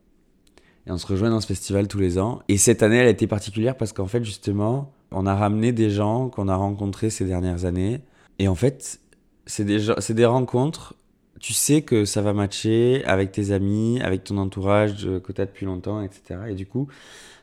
Et 0.87 0.93
on 0.93 0.99
se 0.99 1.07
rejoint 1.07 1.31
dans 1.31 1.41
ce 1.41 1.47
festival 1.47 1.89
tous 1.89 1.99
les 1.99 2.19
ans. 2.19 2.41
Et 2.49 2.57
cette 2.57 2.83
année, 2.83 2.97
elle 2.97 3.09
a 3.09 3.11
été 3.11 3.27
particulière 3.27 3.77
parce 3.77 3.93
qu'en 3.93 4.07
fait, 4.07 4.25
justement, 4.25 4.95
on 5.15 5.27
a 5.27 5.35
ramené 5.35 5.73
des 5.73 5.91
gens 5.91 6.29
qu'on 6.29 6.49
a 6.49 6.57
rencontrés 6.57 7.11
ces 7.11 7.25
dernières 7.25 7.65
années. 7.65 8.01
Et 8.39 8.49
en 8.49 8.55
fait, 8.55 9.01
c'est 9.47 9.65
des, 9.65 9.93
c'est 9.99 10.15
des 10.15 10.27
rencontres. 10.27 10.95
Tu 11.41 11.53
sais 11.53 11.83
que 11.83 12.05
ça 12.05 12.23
va 12.23 12.33
matcher 12.33 13.05
avec 13.05 13.33
tes 13.33 13.51
amis, 13.51 14.01
avec 14.01 14.25
ton 14.25 14.39
entourage 14.39 15.07
que 15.23 15.33
tu 15.33 15.41
as 15.41 15.47
depuis 15.47 15.67
longtemps, 15.67 16.01
etc. 16.03 16.41
Et 16.49 16.55
du 16.55 16.67
coup, 16.67 16.89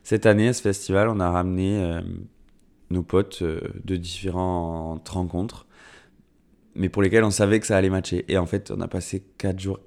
cette 0.03 0.25
année, 0.25 0.47
à 0.47 0.53
ce 0.53 0.61
festival, 0.61 1.09
on 1.09 1.19
a 1.19 1.29
ramené 1.29 1.77
euh, 1.77 2.01
nos 2.89 3.03
potes 3.03 3.41
euh, 3.41 3.59
de 3.83 3.95
différentes 3.95 5.07
rencontres, 5.09 5.67
mais 6.75 6.89
pour 6.89 7.01
lesquelles 7.01 7.25
on 7.25 7.31
savait 7.31 7.59
que 7.59 7.67
ça 7.67 7.75
allait 7.77 7.89
matcher. 7.89 8.25
Et 8.27 8.37
en 8.37 8.45
fait, 8.45 8.71
on 8.71 8.79
a 8.81 8.87
passé 8.87 9.23
quatre 9.37 9.59
jours 9.59 9.79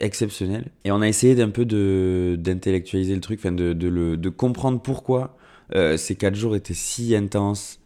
exceptionnel. 0.00 0.70
Et 0.84 0.90
on 0.90 1.00
a 1.00 1.08
essayé 1.08 1.34
d'un 1.34 1.50
peu 1.50 1.64
d'intellectualiser 1.64 3.14
le 3.14 3.20
truc, 3.20 3.46
de, 3.46 3.72
de, 3.72 3.88
le, 3.88 4.16
de 4.16 4.28
comprendre 4.28 4.80
pourquoi 4.82 5.36
euh, 5.74 5.96
ces 5.96 6.16
quatre 6.16 6.34
jours 6.34 6.56
étaient 6.56 6.74
si 6.74 7.14
intenses, 7.14 7.80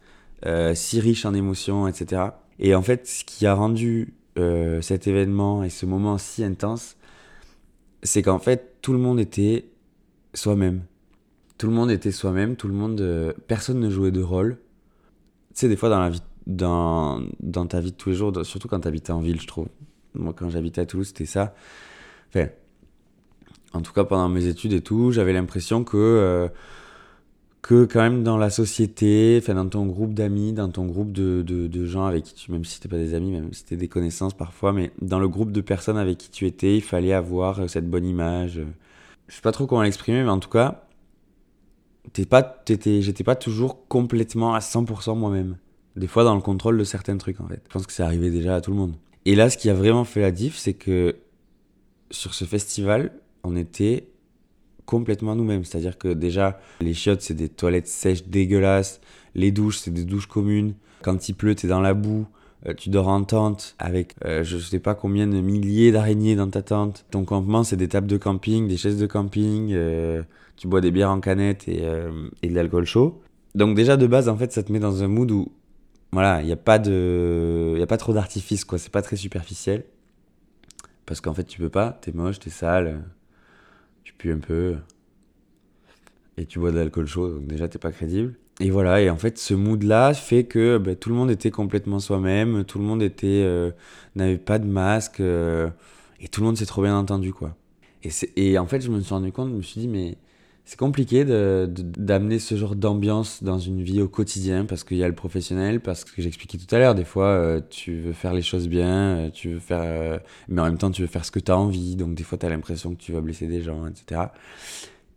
euh, 0.45 0.75
si 0.75 0.99
riches 0.99 1.25
en 1.25 1.33
émotions, 1.33 1.87
etc. 1.87 2.23
Et 2.59 2.75
en 2.75 2.81
fait, 2.81 3.07
ce 3.07 3.23
qui 3.23 3.45
a 3.45 3.53
rendu 3.53 4.13
euh, 4.37 4.81
cet 4.81 5.07
événement 5.07 5.63
et 5.63 5.69
ce 5.69 5.85
moment 5.85 6.17
si 6.17 6.43
intense, 6.43 6.97
c'est 8.03 8.21
qu'en 8.21 8.39
fait, 8.39 8.77
tout 8.81 8.93
le 8.93 8.99
monde 8.99 9.19
était 9.19 9.65
soi-même. 10.33 10.83
Tout 11.57 11.67
le 11.67 11.73
monde 11.73 11.89
était 11.89 12.11
soi-même, 12.11 12.55
tout 12.55 12.67
le 12.67 12.73
monde. 12.73 13.33
personne 13.47 13.79
ne 13.79 13.89
jouait 13.89 14.11
de 14.11 14.21
rôle. 14.21 14.57
Tu 15.53 15.61
sais, 15.61 15.69
des 15.69 15.75
fois 15.75 15.89
dans 15.89 15.99
la 15.99 16.11
vie, 16.11 16.21
dans, 16.45 17.21
dans 17.39 17.65
ta 17.65 17.79
vie 17.79 17.91
de 17.91 17.97
tous 17.97 18.09
les 18.09 18.15
jours, 18.15 18.31
surtout 18.45 18.67
quand 18.67 18.81
tu 18.81 18.87
habitais 18.87 19.11
en 19.11 19.19
ville, 19.19 19.41
je 19.41 19.47
trouve. 19.47 19.67
Moi, 20.13 20.33
quand 20.33 20.49
j'habitais 20.49 20.81
à 20.81 20.85
Toulouse, 20.85 21.07
c'était 21.07 21.25
ça. 21.25 21.55
Enfin, 22.29 22.47
en 23.73 23.81
tout 23.81 23.91
cas, 23.91 24.03
pendant 24.03 24.29
mes 24.29 24.45
études 24.45 24.73
et 24.73 24.81
tout, 24.81 25.11
j'avais 25.11 25.33
l'impression 25.33 25.83
que, 25.83 26.49
que 27.67 27.83
quand 27.83 27.99
même 27.99 28.23
dans 28.23 28.37
la 28.37 28.49
société, 28.49 29.37
enfin, 29.41 29.55
dans 29.55 29.67
ton 29.67 29.85
groupe 29.87 30.13
d'amis, 30.13 30.53
dans 30.53 30.69
ton 30.69 30.85
groupe 30.85 31.11
de, 31.11 31.41
de, 31.41 31.85
gens 31.85 32.05
avec 32.05 32.23
qui 32.23 32.33
tu, 32.33 32.49
même 32.53 32.63
si 32.63 32.75
c'était 32.75 32.87
pas 32.87 32.95
des 32.95 33.13
amis, 33.13 33.31
même 33.31 33.51
si 33.51 33.59
c'était 33.59 33.75
des 33.75 33.89
connaissances 33.89 34.33
parfois, 34.33 34.71
mais 34.71 34.93
dans 35.01 35.19
le 35.19 35.27
groupe 35.27 35.51
de 35.51 35.59
personnes 35.59 35.97
avec 35.97 36.17
qui 36.17 36.29
tu 36.29 36.45
étais, 36.45 36.77
il 36.77 36.81
fallait 36.81 37.11
avoir 37.11 37.59
euh, 37.59 37.67
cette 37.67 37.89
bonne 37.89 38.05
image. 38.05 38.61
Je 39.27 39.35
sais 39.35 39.41
pas 39.41 39.51
trop 39.51 39.67
comment 39.67 39.81
l'exprimer, 39.81 40.23
mais 40.23 40.29
en 40.29 40.39
tout 40.39 40.47
cas, 40.47 40.85
pas, 42.29 42.63
j'étais 42.65 43.23
pas 43.25 43.35
toujours 43.35 43.85
complètement 43.89 44.53
à 44.53 44.59
100% 44.59 45.17
moi-même. 45.17 45.57
Des 45.97 46.07
fois 46.07 46.23
dans 46.23 46.35
le 46.35 46.41
contrôle 46.41 46.77
de 46.77 46.85
certains 46.85 47.17
trucs, 47.17 47.41
en 47.41 47.49
fait. 47.49 47.61
Je 47.67 47.73
pense 47.73 47.85
que 47.85 47.91
c'est 47.91 48.03
arrivé 48.03 48.29
déjà 48.29 48.55
à 48.55 48.61
tout 48.61 48.71
le 48.71 48.77
monde. 48.77 48.93
Et 49.25 49.35
là, 49.35 49.49
ce 49.49 49.57
qui 49.57 49.69
a 49.69 49.73
vraiment 49.73 50.05
fait 50.05 50.21
la 50.21 50.31
diff, 50.31 50.55
c'est 50.55 50.73
que 50.73 51.17
sur 52.11 52.33
ce 52.33 52.45
festival, 52.45 53.11
on 53.43 53.57
était 53.57 54.07
complètement 54.87 55.35
nous-mêmes. 55.35 55.63
C'est-à-dire 55.63 55.99
que 55.99 56.07
déjà, 56.07 56.59
les 56.81 56.95
chiottes, 56.95 57.21
c'est 57.21 57.35
des 57.35 57.49
toilettes 57.49 57.87
sèches 57.87 58.25
dégueulasses. 58.25 58.99
Les 59.35 59.51
douches, 59.51 59.77
c'est 59.77 59.91
des 59.91 60.05
douches 60.05 60.25
communes. 60.25 60.73
Quand 61.03 61.29
il 61.29 61.33
pleut, 61.35 61.53
t'es 61.53 61.67
dans 61.67 61.81
la 61.81 61.93
boue. 61.93 62.25
Euh, 62.65 62.73
tu 62.73 62.89
dors 62.89 63.07
en 63.07 63.23
tente 63.23 63.75
avec 63.77 64.15
euh, 64.25 64.43
je 64.43 64.57
sais 64.57 64.79
pas 64.79 64.95
combien 64.95 65.27
de 65.27 65.39
milliers 65.41 65.91
d'araignées 65.91 66.35
dans 66.35 66.49
ta 66.49 66.63
tente. 66.63 67.05
Ton 67.11 67.23
campement, 67.23 67.63
c'est 67.63 67.77
des 67.77 67.87
tables 67.87 68.07
de 68.07 68.17
camping, 68.17 68.67
des 68.67 68.77
chaises 68.77 68.97
de 68.97 69.05
camping. 69.05 69.73
Euh, 69.73 70.23
tu 70.55 70.67
bois 70.67 70.81
des 70.81 70.89
bières 70.89 71.11
en 71.11 71.19
canette 71.19 71.67
et, 71.67 71.83
et 72.41 72.49
de 72.49 72.55
l'alcool 72.55 72.85
chaud. 72.85 73.21
Donc 73.53 73.75
déjà, 73.75 73.95
de 73.95 74.07
base, 74.07 74.27
en 74.27 74.37
fait, 74.37 74.51
ça 74.51 74.63
te 74.63 74.71
met 74.71 74.79
dans 74.79 75.03
un 75.03 75.07
mood 75.07 75.29
où 75.29 75.51
voilà, 76.11 76.41
il 76.41 76.47
n'y 76.47 76.51
a 76.51 76.57
pas 76.57 76.79
de, 76.79 77.73
il 77.75 77.81
a 77.81 77.85
pas 77.85 77.97
trop 77.97 78.13
d'artifice, 78.13 78.65
quoi. 78.65 78.79
C'est 78.79 78.91
pas 78.91 79.03
très 79.03 79.17
superficiel. 79.17 79.83
Parce 81.05 81.21
qu'en 81.21 81.33
fait, 81.33 81.43
tu 81.43 81.59
peux 81.59 81.69
pas, 81.69 81.97
t'es 82.01 82.11
moche, 82.11 82.39
t'es 82.39 82.49
sale, 82.49 83.03
pues 84.17 84.31
un 84.31 84.39
peu, 84.39 84.75
et 86.37 86.45
tu 86.45 86.59
bois 86.59 86.71
de 86.71 86.77
l'alcool 86.77 87.07
chaud, 87.07 87.29
donc 87.29 87.47
déjà 87.47 87.67
t'es 87.67 87.79
pas 87.79 87.91
crédible. 87.91 88.35
Et 88.59 88.71
voilà, 88.71 89.01
et 89.01 89.09
en 89.09 89.17
fait, 89.17 89.37
ce 89.37 89.53
mood-là 89.53 90.13
fait 90.13 90.45
que 90.45 90.77
bah, 90.79 90.95
tout 90.95 91.09
le 91.09 91.15
monde 91.15 91.29
était 91.29 91.51
complètement 91.51 91.99
soi-même, 91.99 92.63
tout 92.63 92.79
le 92.79 92.85
monde 92.85 93.03
était 93.03 93.43
euh, 93.45 93.71
n'avait 94.15 94.37
pas 94.37 94.57
de 94.57 94.65
masque, 94.65 95.19
euh, 95.19 95.69
et 96.19 96.27
tout 96.27 96.41
le 96.41 96.47
monde 96.47 96.57
s'est 96.57 96.65
trop 96.65 96.81
bien 96.81 96.97
entendu, 96.97 97.33
quoi. 97.33 97.55
Et, 98.03 98.09
et 98.35 98.57
en 98.57 98.65
fait, 98.65 98.81
je 98.81 98.89
me 98.89 98.99
suis 98.99 99.13
rendu 99.13 99.31
compte, 99.31 99.49
je 99.49 99.55
me 99.55 99.61
suis 99.61 99.81
dit, 99.81 99.87
mais 99.87 100.17
c'est 100.67 100.77
compliqué 100.77 101.23
d'amener 101.23 102.39
ce 102.39 102.55
genre 102.57 102.75
d'ambiance 102.75 103.41
dans 103.41 103.57
une 103.57 103.81
vie 103.81 104.01
au 104.01 104.09
quotidien 104.09 104.65
parce 104.65 104.83
qu'il 104.83 104.97
y 104.97 105.03
a 105.03 105.07
le 105.07 105.15
professionnel, 105.15 105.79
parce 105.79 106.03
que 106.03 106.21
j'expliquais 106.21 106.57
tout 106.57 106.75
à 106.75 106.77
l'heure, 106.77 106.93
des 106.93 107.05
fois 107.05 107.27
euh, 107.27 107.61
tu 107.69 108.01
veux 108.01 108.11
faire 108.11 108.33
les 108.33 108.41
choses 108.41 108.67
bien, 108.67 109.15
euh, 109.15 109.29
tu 109.29 109.53
veux 109.53 109.59
faire, 109.59 109.79
euh, 109.81 110.19
mais 110.49 110.59
en 110.59 110.65
même 110.65 110.77
temps 110.77 110.91
tu 110.91 111.01
veux 111.01 111.07
faire 111.07 111.23
ce 111.23 111.31
que 111.31 111.39
tu 111.39 111.53
envie, 111.53 111.95
donc 111.95 112.15
des 112.15 112.23
fois 112.23 112.37
tu 112.37 112.45
as 112.45 112.49
l'impression 112.49 112.93
que 112.93 112.99
tu 112.99 113.13
vas 113.13 113.21
blesser 113.21 113.47
des 113.47 113.61
gens, 113.61 113.87
etc. 113.87 114.23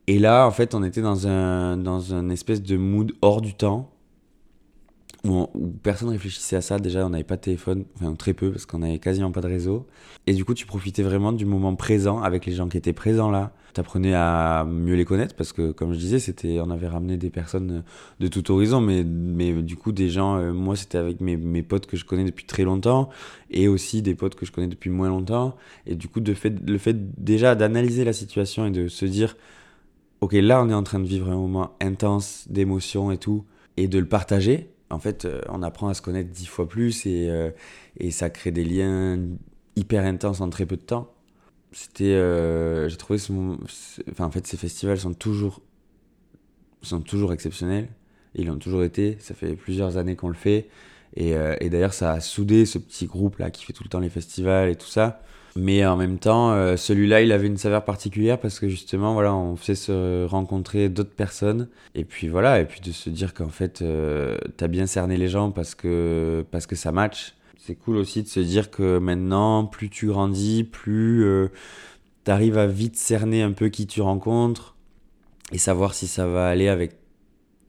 Et 0.06 0.20
là, 0.20 0.46
en 0.46 0.52
fait, 0.52 0.76
on 0.76 0.84
était 0.84 1.02
dans 1.02 1.26
un, 1.26 1.76
dans 1.76 2.14
un 2.14 2.30
espèce 2.30 2.62
de 2.62 2.76
mood 2.76 3.12
hors 3.20 3.40
du 3.40 3.54
temps 3.54 3.90
où, 5.24 5.46
personne 5.82 6.08
réfléchissait 6.08 6.56
à 6.56 6.60
ça. 6.60 6.78
Déjà, 6.78 7.04
on 7.06 7.10
n'avait 7.10 7.24
pas 7.24 7.36
de 7.36 7.42
téléphone, 7.42 7.84
enfin 7.96 8.14
très 8.14 8.32
peu, 8.32 8.50
parce 8.50 8.66
qu'on 8.66 8.78
n'avait 8.78 8.98
quasiment 8.98 9.32
pas 9.32 9.40
de 9.40 9.48
réseau. 9.48 9.86
Et 10.26 10.32
du 10.32 10.44
coup, 10.44 10.54
tu 10.54 10.66
profitais 10.66 11.02
vraiment 11.02 11.32
du 11.32 11.44
moment 11.44 11.74
présent 11.74 12.20
avec 12.22 12.46
les 12.46 12.52
gens 12.52 12.68
qui 12.68 12.76
étaient 12.76 12.92
présents 12.92 13.30
là. 13.30 13.52
Tu 13.74 13.80
apprenais 13.80 14.14
à 14.14 14.64
mieux 14.66 14.94
les 14.94 15.04
connaître, 15.04 15.34
parce 15.36 15.52
que, 15.52 15.72
comme 15.72 15.92
je 15.92 15.98
disais, 15.98 16.18
c'était, 16.18 16.58
on 16.60 16.70
avait 16.70 16.88
ramené 16.88 17.16
des 17.16 17.30
personnes 17.30 17.84
de 18.18 18.28
tout 18.28 18.50
horizon, 18.50 18.80
mais, 18.80 19.04
mais 19.04 19.52
du 19.62 19.76
coup, 19.76 19.92
des 19.92 20.08
gens, 20.08 20.36
euh, 20.36 20.52
moi, 20.52 20.74
c'était 20.74 20.98
avec 20.98 21.20
mes, 21.20 21.36
mes 21.36 21.62
potes 21.62 21.86
que 21.86 21.96
je 21.96 22.04
connais 22.04 22.24
depuis 22.24 22.46
très 22.46 22.64
longtemps, 22.64 23.10
et 23.50 23.68
aussi 23.68 24.02
des 24.02 24.14
potes 24.14 24.34
que 24.34 24.46
je 24.46 24.52
connais 24.52 24.68
depuis 24.68 24.90
moins 24.90 25.08
longtemps. 25.08 25.56
Et 25.86 25.94
du 25.94 26.08
coup, 26.08 26.20
de 26.20 26.34
fait, 26.34 26.54
le 26.66 26.78
fait 26.78 27.22
déjà 27.22 27.54
d'analyser 27.54 28.04
la 28.04 28.12
situation 28.12 28.66
et 28.66 28.70
de 28.70 28.88
se 28.88 29.04
dire, 29.04 29.36
ok, 30.20 30.32
là, 30.32 30.62
on 30.62 30.68
est 30.68 30.74
en 30.74 30.82
train 30.82 30.98
de 30.98 31.06
vivre 31.06 31.30
un 31.30 31.36
moment 31.36 31.76
intense 31.80 32.46
d'émotion 32.48 33.10
et 33.12 33.18
tout, 33.18 33.44
et 33.76 33.86
de 33.86 33.98
le 33.98 34.06
partager 34.06 34.70
en 34.90 34.98
fait, 34.98 35.24
euh, 35.24 35.40
on 35.48 35.62
apprend 35.62 35.88
à 35.88 35.94
se 35.94 36.02
connaître 36.02 36.30
dix 36.30 36.46
fois 36.46 36.68
plus 36.68 37.06
et, 37.06 37.28
euh, 37.30 37.50
et 37.98 38.10
ça 38.10 38.28
crée 38.30 38.50
des 38.50 38.64
liens 38.64 39.18
hyper 39.76 40.04
intenses 40.04 40.40
en 40.40 40.50
très 40.50 40.66
peu 40.66 40.76
de 40.76 40.82
temps. 40.82 41.12
C'était, 41.72 42.14
euh, 42.14 42.88
j'ai 42.88 42.96
trouvé 42.96 43.18
ce, 43.18 43.32
enfin 44.10 44.26
en 44.26 44.30
fait, 44.30 44.46
ces 44.46 44.56
festivals 44.56 44.98
sont 44.98 45.14
toujours, 45.14 45.62
sont 46.82 47.00
toujours 47.00 47.32
exceptionnels. 47.32 47.88
Ils 48.34 48.46
l'ont 48.46 48.58
toujours 48.58 48.82
été. 48.82 49.16
Ça 49.20 49.34
fait 49.34 49.54
plusieurs 49.54 49.96
années 49.96 50.16
qu'on 50.16 50.28
le 50.28 50.34
fait. 50.34 50.68
Et, 51.16 51.30
et 51.32 51.70
d'ailleurs, 51.70 51.92
ça 51.92 52.12
a 52.12 52.20
soudé 52.20 52.66
ce 52.66 52.78
petit 52.78 53.06
groupe 53.06 53.38
là 53.38 53.50
qui 53.50 53.64
fait 53.64 53.72
tout 53.72 53.82
le 53.82 53.88
temps 53.88 53.98
les 53.98 54.08
festivals 54.08 54.68
et 54.68 54.76
tout 54.76 54.86
ça. 54.86 55.22
Mais 55.56 55.84
en 55.84 55.96
même 55.96 56.18
temps, 56.18 56.52
euh, 56.52 56.76
celui-là, 56.76 57.22
il 57.22 57.32
avait 57.32 57.48
une 57.48 57.56
saveur 57.56 57.84
particulière 57.84 58.38
parce 58.38 58.60
que 58.60 58.68
justement, 58.68 59.14
voilà, 59.14 59.34
on 59.34 59.56
faisait 59.56 59.74
se 59.74 60.24
rencontrer 60.26 60.88
d'autres 60.88 61.14
personnes. 61.14 61.68
Et 61.94 62.04
puis 62.04 62.28
voilà, 62.28 62.60
et 62.60 62.64
puis 62.64 62.80
de 62.80 62.92
se 62.92 63.10
dire 63.10 63.34
qu'en 63.34 63.48
fait, 63.48 63.82
euh, 63.82 64.38
t'as 64.56 64.68
bien 64.68 64.86
cerné 64.86 65.16
les 65.16 65.28
gens 65.28 65.50
parce 65.50 65.74
que, 65.74 66.44
parce 66.50 66.66
que 66.66 66.76
ça 66.76 66.92
match. 66.92 67.34
C'est 67.58 67.74
cool 67.74 67.96
aussi 67.96 68.22
de 68.22 68.28
se 68.28 68.40
dire 68.40 68.70
que 68.70 68.98
maintenant, 68.98 69.64
plus 69.66 69.90
tu 69.90 70.06
grandis, 70.06 70.64
plus 70.64 71.24
euh, 71.24 71.48
t'arrives 72.24 72.58
à 72.58 72.66
vite 72.66 72.96
cerner 72.96 73.42
un 73.42 73.52
peu 73.52 73.68
qui 73.68 73.86
tu 73.86 74.00
rencontres 74.00 74.76
et 75.52 75.58
savoir 75.58 75.94
si 75.94 76.06
ça 76.06 76.26
va 76.26 76.48
aller 76.48 76.68
avec 76.68 76.92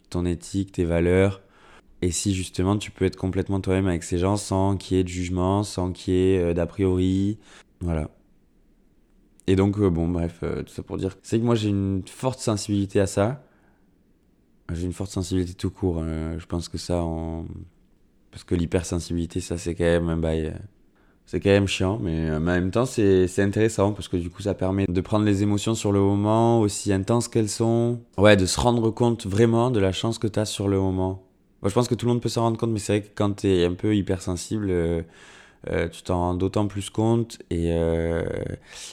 ton 0.09 0.25
éthique, 0.25 0.71
tes 0.73 0.85
valeurs. 0.85 1.41
Et 2.03 2.11
si 2.11 2.33
justement 2.33 2.77
tu 2.77 2.89
peux 2.89 3.05
être 3.05 3.15
complètement 3.15 3.59
toi-même 3.59 3.87
avec 3.87 4.03
ces 4.03 4.17
gens 4.17 4.37
sans 4.37 4.75
qu'il 4.75 4.97
y 4.97 4.99
ait 4.99 5.03
de 5.03 5.09
jugement, 5.09 5.63
sans 5.63 5.91
qu'il 5.91 6.13
y 6.13 6.17
ait 6.17 6.53
d'a 6.53 6.65
priori, 6.65 7.37
voilà. 7.81 8.09
Et 9.47 9.55
donc, 9.55 9.77
euh, 9.79 9.89
bon, 9.89 10.07
bref, 10.07 10.39
euh, 10.43 10.63
tout 10.63 10.73
ça 10.73 10.83
pour 10.83 10.97
dire. 10.97 11.17
C'est 11.23 11.39
que 11.39 11.43
moi, 11.43 11.55
j'ai 11.55 11.69
une 11.69 12.03
forte 12.05 12.39
sensibilité 12.39 12.99
à 12.99 13.07
ça. 13.07 13.43
J'ai 14.71 14.85
une 14.85 14.93
forte 14.93 15.11
sensibilité 15.11 15.53
tout 15.53 15.71
court. 15.71 15.99
Euh, 15.99 16.39
je 16.39 16.45
pense 16.45 16.69
que 16.69 16.77
ça, 16.77 17.03
en... 17.03 17.45
parce 18.31 18.43
que 18.43 18.55
l'hypersensibilité, 18.55 19.41
ça, 19.41 19.57
c'est 19.57 19.75
quand 19.75 19.83
même 19.83 20.07
un 20.09 20.17
bail. 20.17 20.53
c'est 21.25 21.39
quand 21.41 21.49
même 21.49 21.67
chiant, 21.67 21.99
mais 22.01 22.31
en 22.31 22.39
même 22.39 22.71
temps, 22.71 22.85
c'est 22.85 23.39
intéressant 23.39 23.91
parce 23.91 24.07
que 24.07 24.17
du 24.17 24.29
coup, 24.29 24.41
ça 24.41 24.53
permet 24.53 24.85
de 24.87 25.01
prendre 25.01 25.25
les 25.25 25.43
émotions 25.43 25.75
sur 25.75 25.91
le 25.91 25.99
moment, 25.99 26.61
aussi 26.61 26.93
intenses 26.93 27.27
qu'elles 27.27 27.49
sont. 27.49 27.99
Ouais, 28.17 28.37
de 28.37 28.45
se 28.45 28.59
rendre 28.59 28.89
compte 28.91 29.25
vraiment 29.25 29.71
de 29.71 29.79
la 29.79 29.91
chance 29.91 30.17
que 30.19 30.27
tu 30.27 30.39
as 30.39 30.45
sur 30.45 30.67
le 30.69 30.79
moment. 30.79 31.23
Moi, 31.61 31.69
je 31.69 31.73
pense 31.73 31.87
que 31.87 31.95
tout 31.95 32.05
le 32.05 32.13
monde 32.13 32.21
peut 32.21 32.29
s'en 32.29 32.41
rendre 32.43 32.57
compte, 32.57 32.71
mais 32.71 32.79
c'est 32.79 32.99
vrai 32.99 33.07
que 33.09 33.13
quand 33.13 33.41
tu 33.41 33.47
es 33.47 33.65
un 33.65 33.73
peu 33.73 33.95
hypersensible, 33.95 34.71
euh, 35.69 35.87
tu 35.87 36.01
t'en 36.03 36.17
rends 36.17 36.33
d'autant 36.33 36.67
plus 36.67 36.89
compte 36.89 37.39
et, 37.49 37.71
euh, 37.71 38.23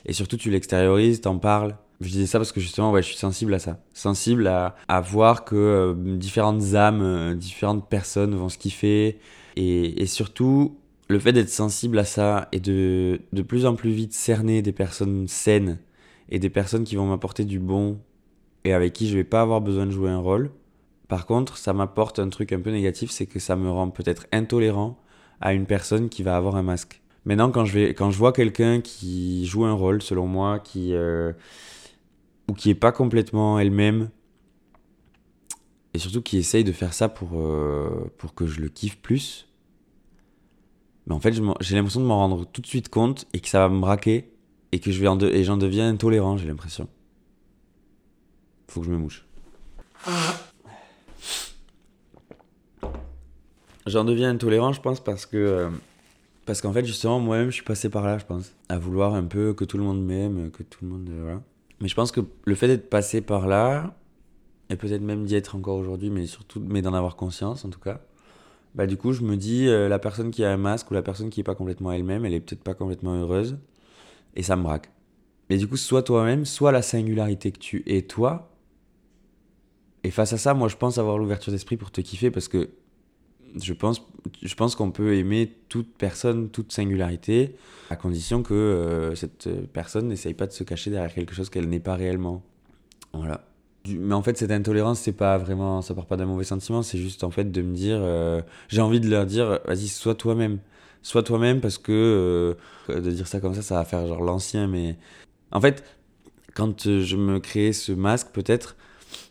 et 0.04 0.12
surtout 0.12 0.36
tu 0.36 0.50
l'extériorises, 0.50 1.20
t'en 1.20 1.38
parles. 1.38 1.76
Je 2.00 2.08
disais 2.08 2.26
ça 2.26 2.38
parce 2.38 2.52
que 2.52 2.60
justement, 2.60 2.92
ouais, 2.92 3.02
je 3.02 3.08
suis 3.08 3.16
sensible 3.16 3.54
à 3.54 3.58
ça. 3.58 3.80
Sensible 3.92 4.46
à, 4.46 4.76
à 4.86 5.00
voir 5.00 5.44
que 5.44 5.56
euh, 5.56 5.94
différentes 6.16 6.74
âmes, 6.74 7.34
différentes 7.36 7.88
personnes 7.88 8.34
vont 8.34 8.48
se 8.48 8.58
kiffer. 8.58 9.18
Et, 9.56 10.02
et 10.02 10.06
surtout, 10.06 10.76
le 11.08 11.18
fait 11.18 11.32
d'être 11.32 11.48
sensible 11.48 11.98
à 11.98 12.04
ça 12.04 12.48
et 12.52 12.60
de 12.60 13.20
de 13.32 13.42
plus 13.42 13.66
en 13.66 13.74
plus 13.74 13.90
vite 13.90 14.12
cerner 14.12 14.62
des 14.62 14.72
personnes 14.72 15.26
saines 15.26 15.78
et 16.28 16.38
des 16.38 16.50
personnes 16.50 16.84
qui 16.84 16.96
vont 16.96 17.06
m'apporter 17.06 17.44
du 17.44 17.58
bon 17.58 17.98
et 18.64 18.72
avec 18.72 18.92
qui 18.92 19.08
je 19.08 19.16
vais 19.16 19.24
pas 19.24 19.40
avoir 19.40 19.60
besoin 19.60 19.86
de 19.86 19.90
jouer 19.90 20.10
un 20.10 20.18
rôle. 20.18 20.50
Par 21.08 21.24
contre, 21.24 21.56
ça 21.56 21.72
m'apporte 21.72 22.18
un 22.18 22.28
truc 22.28 22.52
un 22.52 22.60
peu 22.60 22.70
négatif, 22.70 23.10
c'est 23.10 23.26
que 23.26 23.38
ça 23.38 23.56
me 23.56 23.70
rend 23.70 23.88
peut-être 23.88 24.26
intolérant 24.30 24.98
à 25.40 25.54
une 25.54 25.66
personne 25.66 26.08
qui 26.08 26.22
va 26.22 26.36
avoir 26.36 26.56
un 26.56 26.62
masque. 26.62 27.00
Maintenant, 27.24 27.50
quand 27.50 27.64
je, 27.64 27.72
vais, 27.78 27.94
quand 27.94 28.10
je 28.10 28.18
vois 28.18 28.32
quelqu'un 28.32 28.80
qui 28.80 29.46
joue 29.46 29.64
un 29.64 29.72
rôle, 29.72 30.02
selon 30.02 30.26
moi, 30.26 30.58
qui, 30.58 30.94
euh, 30.94 31.32
ou 32.48 32.54
qui 32.54 32.70
est 32.70 32.74
pas 32.74 32.92
complètement 32.92 33.58
elle-même, 33.58 34.10
et 35.94 35.98
surtout 35.98 36.22
qui 36.22 36.38
essaye 36.38 36.64
de 36.64 36.72
faire 36.72 36.94
ça 36.94 37.08
pour, 37.08 37.30
euh, 37.34 38.10
pour 38.18 38.34
que 38.34 38.46
je 38.46 38.60
le 38.60 38.68
kiffe 38.68 38.98
plus, 38.98 39.48
mais 41.08 41.14
en 41.14 41.20
fait, 41.20 41.32
j'ai 41.60 41.74
l'impression 41.74 42.00
de 42.00 42.04
m'en 42.04 42.18
rendre 42.18 42.44
tout 42.44 42.60
de 42.60 42.66
suite 42.66 42.90
compte 42.90 43.26
et 43.32 43.40
que 43.40 43.48
ça 43.48 43.60
va 43.60 43.70
me 43.70 43.80
braquer 43.80 44.30
et 44.72 44.78
que 44.78 44.92
je 44.92 45.00
vais 45.00 45.08
en 45.08 45.18
et 45.18 45.42
j'en 45.42 45.56
deviens 45.56 45.88
intolérant, 45.88 46.36
j'ai 46.36 46.46
l'impression. 46.46 46.86
Faut 48.68 48.80
que 48.80 48.86
je 48.86 48.92
me 48.92 48.98
mouche. 48.98 49.24
J'en 53.88 54.04
deviens 54.04 54.30
intolérant, 54.30 54.72
je 54.72 54.80
pense, 54.80 55.00
parce 55.00 55.26
que. 55.26 55.36
Euh, 55.36 55.70
parce 56.46 56.62
qu'en 56.62 56.72
fait, 56.72 56.84
justement, 56.84 57.20
moi-même, 57.20 57.50
je 57.50 57.56
suis 57.56 57.64
passé 57.64 57.90
par 57.90 58.04
là, 58.04 58.16
je 58.18 58.24
pense. 58.24 58.52
À 58.68 58.78
vouloir 58.78 59.14
un 59.14 59.24
peu 59.24 59.52
que 59.52 59.64
tout 59.64 59.76
le 59.76 59.84
monde 59.84 60.02
m'aime, 60.02 60.50
que 60.50 60.62
tout 60.62 60.78
le 60.82 60.88
monde. 60.88 61.08
Euh, 61.10 61.20
voilà. 61.22 61.42
Mais 61.80 61.88
je 61.88 61.94
pense 61.94 62.10
que 62.10 62.20
le 62.44 62.54
fait 62.54 62.68
d'être 62.68 62.88
passé 62.88 63.20
par 63.20 63.46
là, 63.46 63.94
et 64.70 64.76
peut-être 64.76 65.02
même 65.02 65.24
d'y 65.24 65.34
être 65.34 65.56
encore 65.56 65.76
aujourd'hui, 65.76 66.10
mais 66.10 66.26
surtout, 66.26 66.60
mais 66.66 66.82
d'en 66.82 66.94
avoir 66.94 67.16
conscience, 67.16 67.64
en 67.64 67.70
tout 67.70 67.80
cas, 67.80 68.00
bah 68.74 68.86
du 68.86 68.96
coup, 68.96 69.12
je 69.12 69.22
me 69.22 69.36
dis, 69.36 69.68
euh, 69.68 69.88
la 69.88 69.98
personne 69.98 70.30
qui 70.30 70.44
a 70.44 70.50
un 70.50 70.56
masque 70.56 70.90
ou 70.90 70.94
la 70.94 71.02
personne 71.02 71.30
qui 71.30 71.40
est 71.40 71.44
pas 71.44 71.54
complètement 71.54 71.92
elle-même, 71.92 72.24
elle 72.24 72.34
est 72.34 72.40
peut-être 72.40 72.62
pas 72.62 72.74
complètement 72.74 73.14
heureuse, 73.14 73.58
et 74.34 74.42
ça 74.42 74.56
me 74.56 74.62
braque. 74.62 74.90
Mais 75.50 75.56
du 75.56 75.66
coup, 75.66 75.76
soit 75.76 76.02
toi-même, 76.02 76.44
soit 76.44 76.72
la 76.72 76.82
singularité 76.82 77.52
que 77.52 77.58
tu 77.58 77.82
es 77.86 78.02
toi. 78.02 78.50
Et 80.04 80.10
face 80.10 80.32
à 80.32 80.38
ça, 80.38 80.54
moi, 80.54 80.68
je 80.68 80.76
pense 80.76 80.98
avoir 80.98 81.18
l'ouverture 81.18 81.52
d'esprit 81.52 81.76
pour 81.76 81.90
te 81.90 82.00
kiffer 82.00 82.30
parce 82.30 82.48
que 82.48 82.70
je 83.60 83.72
pense, 83.72 84.06
je 84.42 84.54
pense 84.54 84.74
qu'on 84.74 84.90
peut 84.90 85.14
aimer 85.14 85.52
toute 85.68 85.88
personne, 85.96 86.50
toute 86.50 86.72
singularité, 86.72 87.56
à 87.90 87.96
condition 87.96 88.42
que 88.42 88.54
euh, 88.54 89.14
cette 89.14 89.48
personne 89.72 90.08
n'essaye 90.08 90.34
pas 90.34 90.46
de 90.46 90.52
se 90.52 90.64
cacher 90.64 90.90
derrière 90.90 91.12
quelque 91.12 91.34
chose 91.34 91.50
qu'elle 91.50 91.68
n'est 91.68 91.80
pas 91.80 91.94
réellement. 91.94 92.42
Voilà. 93.12 93.44
Mais 93.86 94.14
en 94.14 94.22
fait, 94.22 94.36
cette 94.36 94.50
intolérance, 94.50 95.00
c'est 95.00 95.12
pas 95.12 95.38
vraiment, 95.38 95.80
ça 95.82 95.94
part 95.94 96.06
pas 96.06 96.16
d'un 96.16 96.26
mauvais 96.26 96.44
sentiment, 96.44 96.82
c'est 96.82 96.98
juste 96.98 97.24
en 97.24 97.30
fait 97.30 97.50
de 97.50 97.62
me 97.62 97.74
dire, 97.74 97.98
euh, 98.00 98.42
j'ai 98.68 98.80
envie 98.80 99.00
de 99.00 99.08
leur 99.08 99.24
dire, 99.24 99.60
vas-y, 99.66 99.88
sois 99.88 100.14
toi-même. 100.14 100.58
Sois 101.02 101.22
toi-même 101.22 101.60
parce 101.60 101.78
que 101.78 102.56
euh, 102.88 103.00
de 103.00 103.10
dire 103.10 103.26
ça 103.26 103.40
comme 103.40 103.54
ça, 103.54 103.62
ça 103.62 103.76
va 103.76 103.84
faire 103.84 104.06
genre 104.06 104.22
l'ancien, 104.22 104.66
mais 104.66 104.96
en 105.52 105.60
fait, 105.60 105.84
quand 106.54 106.82
je 106.82 107.16
me 107.16 107.38
créais 107.38 107.72
ce 107.72 107.92
masque, 107.92 108.28
peut-être, 108.32 108.76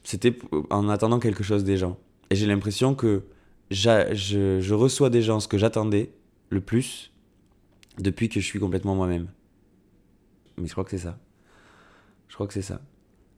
c'était 0.03 0.37
en 0.69 0.89
attendant 0.89 1.19
quelque 1.19 1.43
chose 1.43 1.63
des 1.63 1.77
gens. 1.77 1.97
Et 2.29 2.35
j'ai 2.35 2.45
l'impression 2.45 2.95
que 2.95 3.23
je, 3.71 4.59
je, 4.59 4.73
reçois 4.73 5.09
des 5.09 5.21
gens 5.21 5.39
ce 5.39 5.47
que 5.47 5.57
j'attendais 5.57 6.13
le 6.49 6.61
plus 6.61 7.11
depuis 7.97 8.29
que 8.29 8.39
je 8.39 8.45
suis 8.45 8.59
complètement 8.59 8.95
moi-même. 8.95 9.27
Mais 10.57 10.67
je 10.67 10.71
crois 10.71 10.83
que 10.83 10.91
c'est 10.91 10.97
ça. 10.97 11.19
Je 12.27 12.35
crois 12.35 12.47
que 12.47 12.53
c'est 12.53 12.61
ça. 12.61 12.81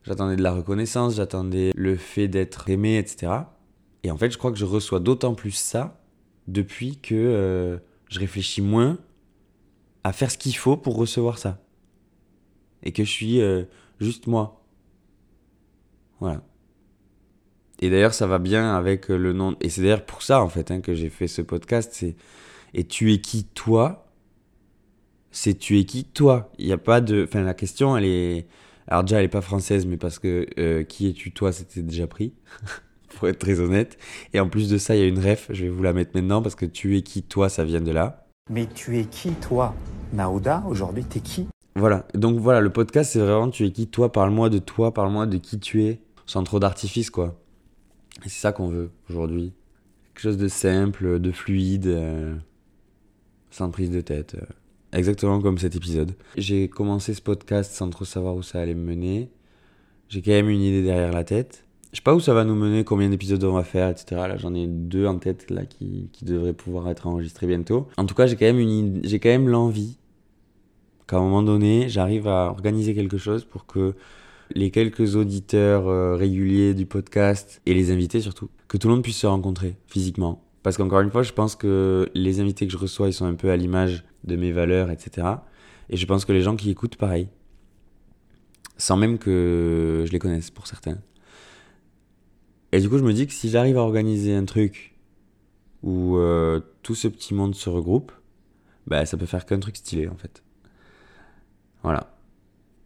J'attendais 0.04 0.36
de 0.36 0.42
la 0.42 0.52
reconnaissance, 0.52 1.16
j'attendais 1.16 1.72
le 1.76 1.96
fait 1.96 2.28
d'être 2.28 2.70
aimé, 2.70 2.98
etc. 2.98 3.32
Et 4.02 4.10
en 4.10 4.16
fait, 4.16 4.30
je 4.30 4.38
crois 4.38 4.50
que 4.50 4.58
je 4.58 4.64
reçois 4.64 5.00
d'autant 5.00 5.34
plus 5.34 5.52
ça 5.52 6.00
depuis 6.48 6.98
que 6.98 7.14
euh, 7.14 7.78
je 8.08 8.18
réfléchis 8.18 8.62
moins 8.62 8.98
à 10.04 10.12
faire 10.12 10.30
ce 10.30 10.38
qu'il 10.38 10.56
faut 10.56 10.76
pour 10.76 10.96
recevoir 10.96 11.38
ça. 11.38 11.62
Et 12.82 12.92
que 12.92 13.04
je 13.04 13.10
suis 13.10 13.40
euh, 13.42 13.64
juste 14.00 14.26
moi. 14.26 14.64
Voilà. 16.18 16.42
Et 17.80 17.88
d'ailleurs, 17.88 18.14
ça 18.14 18.26
va 18.26 18.38
bien 18.38 18.74
avec 18.76 19.08
le 19.08 19.32
nom. 19.32 19.56
Et 19.60 19.70
c'est 19.70 19.80
d'ailleurs 19.80 20.04
pour 20.04 20.22
ça, 20.22 20.42
en 20.42 20.48
fait, 20.48 20.70
hein, 20.70 20.80
que 20.80 20.94
j'ai 20.94 21.08
fait 21.08 21.26
ce 21.26 21.42
podcast. 21.42 21.90
C'est 21.94 22.14
Et 22.74 22.84
tu 22.84 23.12
es 23.12 23.20
qui, 23.20 23.44
toi? 23.44 24.06
C'est 25.30 25.54
tu 25.54 25.78
es 25.78 25.84
qui, 25.84 26.04
toi? 26.04 26.52
Il 26.58 26.66
n'y 26.66 26.72
a 26.72 26.78
pas 26.78 27.00
de. 27.00 27.24
Enfin, 27.24 27.42
la 27.42 27.54
question, 27.54 27.96
elle 27.96 28.04
est. 28.04 28.46
Alors, 28.86 29.02
déjà, 29.04 29.16
elle 29.16 29.24
n'est 29.24 29.28
pas 29.28 29.40
française, 29.40 29.86
mais 29.86 29.96
parce 29.96 30.18
que 30.18 30.46
euh, 30.58 30.84
qui 30.84 31.08
es-tu, 31.08 31.32
toi? 31.32 31.52
C'était 31.52 31.82
déjà 31.82 32.06
pris. 32.06 32.34
pour 33.16 33.28
être 33.28 33.38
très 33.38 33.60
honnête. 33.60 33.98
Et 34.34 34.40
en 34.40 34.48
plus 34.48 34.68
de 34.68 34.78
ça, 34.78 34.94
il 34.94 35.00
y 35.00 35.04
a 35.04 35.06
une 35.06 35.18
ref. 35.18 35.48
Je 35.50 35.64
vais 35.64 35.70
vous 35.70 35.82
la 35.82 35.92
mettre 35.92 36.12
maintenant 36.14 36.42
parce 36.42 36.54
que 36.54 36.66
tu 36.66 36.96
es 36.96 37.02
qui, 37.02 37.22
toi? 37.22 37.48
Ça 37.48 37.64
vient 37.64 37.80
de 37.80 37.92
là. 37.92 38.26
Mais 38.50 38.66
tu 38.66 38.98
es 38.98 39.04
qui, 39.04 39.30
toi? 39.32 39.74
Naouda, 40.12 40.64
aujourd'hui, 40.68 41.04
t'es 41.04 41.20
qui? 41.20 41.46
Voilà. 41.76 42.06
Donc, 42.14 42.38
voilà, 42.38 42.60
le 42.60 42.70
podcast, 42.70 43.12
c'est 43.12 43.20
vraiment 43.20 43.48
tu 43.48 43.64
es 43.64 43.72
qui, 43.72 43.86
toi? 43.86 44.12
Parle-moi 44.12 44.50
de 44.50 44.58
toi, 44.58 44.92
parle-moi 44.92 45.26
de 45.26 45.38
qui 45.38 45.58
tu 45.58 45.84
es. 45.84 46.00
Sans 46.26 46.44
trop 46.44 46.60
d'artifice, 46.60 47.10
quoi. 47.10 47.39
Et 48.24 48.28
c'est 48.28 48.40
ça 48.40 48.52
qu'on 48.52 48.68
veut 48.68 48.90
aujourd'hui. 49.08 49.52
Quelque 50.14 50.22
chose 50.22 50.38
de 50.38 50.48
simple, 50.48 51.18
de 51.20 51.30
fluide, 51.30 51.86
euh, 51.86 52.36
sans 53.50 53.70
prise 53.70 53.90
de 53.90 54.00
tête. 54.00 54.34
Euh, 54.34 54.44
exactement 54.92 55.40
comme 55.40 55.58
cet 55.58 55.76
épisode. 55.76 56.12
J'ai 56.36 56.68
commencé 56.68 57.14
ce 57.14 57.22
podcast 57.22 57.72
sans 57.72 57.88
trop 57.90 58.04
savoir 58.04 58.34
où 58.34 58.42
ça 58.42 58.60
allait 58.60 58.74
me 58.74 58.84
mener. 58.84 59.30
J'ai 60.08 60.22
quand 60.22 60.32
même 60.32 60.48
une 60.48 60.60
idée 60.60 60.82
derrière 60.82 61.12
la 61.12 61.24
tête. 61.24 61.64
Je 61.92 61.96
sais 61.96 62.02
pas 62.02 62.14
où 62.14 62.20
ça 62.20 62.34
va 62.34 62.44
nous 62.44 62.54
mener, 62.54 62.84
combien 62.84 63.08
d'épisodes 63.08 63.42
on 63.42 63.52
va 63.52 63.64
faire, 63.64 63.88
etc. 63.88 64.04
Là, 64.12 64.36
j'en 64.36 64.54
ai 64.54 64.66
deux 64.66 65.06
en 65.06 65.18
tête 65.18 65.50
là 65.50 65.64
qui, 65.64 66.08
qui 66.12 66.24
devraient 66.24 66.52
pouvoir 66.52 66.88
être 66.88 67.08
enregistrés 67.08 67.48
bientôt. 67.48 67.88
En 67.96 68.06
tout 68.06 68.14
cas, 68.14 68.26
j'ai 68.26 68.36
quand 68.36 68.46
même 68.46 68.60
une, 68.60 69.00
j'ai 69.02 69.18
quand 69.18 69.28
même 69.28 69.48
l'envie 69.48 69.96
qu'à 71.08 71.16
un 71.16 71.20
moment 71.20 71.42
donné, 71.42 71.88
j'arrive 71.88 72.28
à 72.28 72.46
organiser 72.46 72.94
quelque 72.94 73.18
chose 73.18 73.44
pour 73.44 73.66
que 73.66 73.94
les 74.54 74.70
quelques 74.70 75.16
auditeurs 75.16 75.88
euh, 75.88 76.16
réguliers 76.16 76.74
du 76.74 76.86
podcast 76.86 77.60
et 77.66 77.74
les 77.74 77.90
invités 77.90 78.20
surtout, 78.20 78.50
que 78.68 78.76
tout 78.76 78.88
le 78.88 78.94
monde 78.94 79.02
puisse 79.02 79.18
se 79.18 79.26
rencontrer 79.26 79.76
physiquement. 79.86 80.44
Parce 80.62 80.76
qu'encore 80.76 81.00
une 81.00 81.10
fois, 81.10 81.22
je 81.22 81.32
pense 81.32 81.56
que 81.56 82.08
les 82.14 82.40
invités 82.40 82.66
que 82.66 82.72
je 82.72 82.76
reçois, 82.76 83.08
ils 83.08 83.12
sont 83.12 83.24
un 83.24 83.34
peu 83.34 83.50
à 83.50 83.56
l'image 83.56 84.04
de 84.24 84.36
mes 84.36 84.52
valeurs, 84.52 84.90
etc. 84.90 85.26
Et 85.88 85.96
je 85.96 86.06
pense 86.06 86.24
que 86.24 86.32
les 86.32 86.42
gens 86.42 86.56
qui 86.56 86.70
écoutent, 86.70 86.96
pareil. 86.96 87.28
Sans 88.76 88.96
même 88.96 89.18
que 89.18 90.04
je 90.06 90.12
les 90.12 90.18
connaisse 90.18 90.50
pour 90.50 90.66
certains. 90.66 90.98
Et 92.72 92.80
du 92.80 92.88
coup, 92.88 92.98
je 92.98 93.04
me 93.04 93.12
dis 93.12 93.26
que 93.26 93.32
si 93.32 93.48
j'arrive 93.48 93.78
à 93.78 93.80
organiser 93.80 94.34
un 94.34 94.44
truc 94.44 94.94
où 95.82 96.16
euh, 96.18 96.60
tout 96.82 96.94
ce 96.94 97.08
petit 97.08 97.32
monde 97.32 97.54
se 97.54 97.70
regroupe, 97.70 98.12
bah 98.86 99.06
ça 99.06 99.16
peut 99.16 99.26
faire 99.26 99.46
qu'un 99.46 99.60
truc 99.60 99.76
stylé 99.76 100.08
en 100.08 100.16
fait. 100.16 100.42
Voilà 101.82 102.19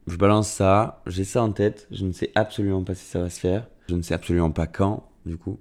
je 0.06 0.16
balance 0.16 0.48
ça, 0.48 1.02
j'ai 1.06 1.24
ça 1.24 1.42
en 1.42 1.52
tête, 1.52 1.86
je 1.90 2.04
ne 2.04 2.12
sais 2.12 2.30
absolument 2.34 2.82
pas 2.84 2.94
si 2.94 3.04
ça 3.04 3.20
va 3.20 3.30
se 3.30 3.40
faire, 3.40 3.68
je 3.88 3.94
ne 3.94 4.02
sais 4.02 4.14
absolument 4.14 4.50
pas 4.50 4.66
quand, 4.66 5.08
du 5.24 5.36
coup. 5.36 5.58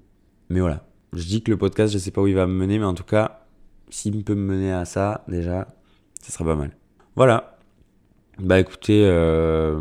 Mais 0.49 0.59
voilà, 0.59 0.85
je 1.13 1.23
dis 1.25 1.41
que 1.41 1.51
le 1.51 1.57
podcast, 1.57 1.93
je 1.93 1.97
sais 1.97 2.11
pas 2.11 2.21
où 2.21 2.27
il 2.27 2.35
va 2.35 2.47
me 2.47 2.53
mener, 2.53 2.79
mais 2.79 2.85
en 2.85 2.93
tout 2.93 3.03
cas, 3.03 3.45
s'il 3.89 4.23
peut 4.23 4.35
me 4.35 4.53
mener 4.55 4.71
à 4.71 4.85
ça, 4.85 5.23
déjà, 5.27 5.73
ça 6.21 6.31
sera 6.31 6.45
pas 6.45 6.55
mal. 6.55 6.75
Voilà, 7.15 7.57
Bah 8.39 8.59
écoutez, 8.59 9.05
euh, 9.05 9.79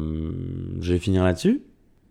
je 0.80 0.92
vais 0.92 0.98
finir 0.98 1.24
là-dessus. 1.24 1.62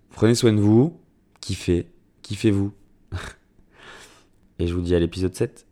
Prenez 0.09 0.33
soin 0.35 0.51
de 0.53 0.59
vous, 0.59 0.99
kiffez, 1.39 1.87
kiffez-vous. 2.23 2.71
Et 4.59 4.67
je 4.67 4.73
vous 4.73 4.81
dis 4.81 4.95
à 4.95 4.99
l'épisode 4.99 5.35
7. 5.35 5.67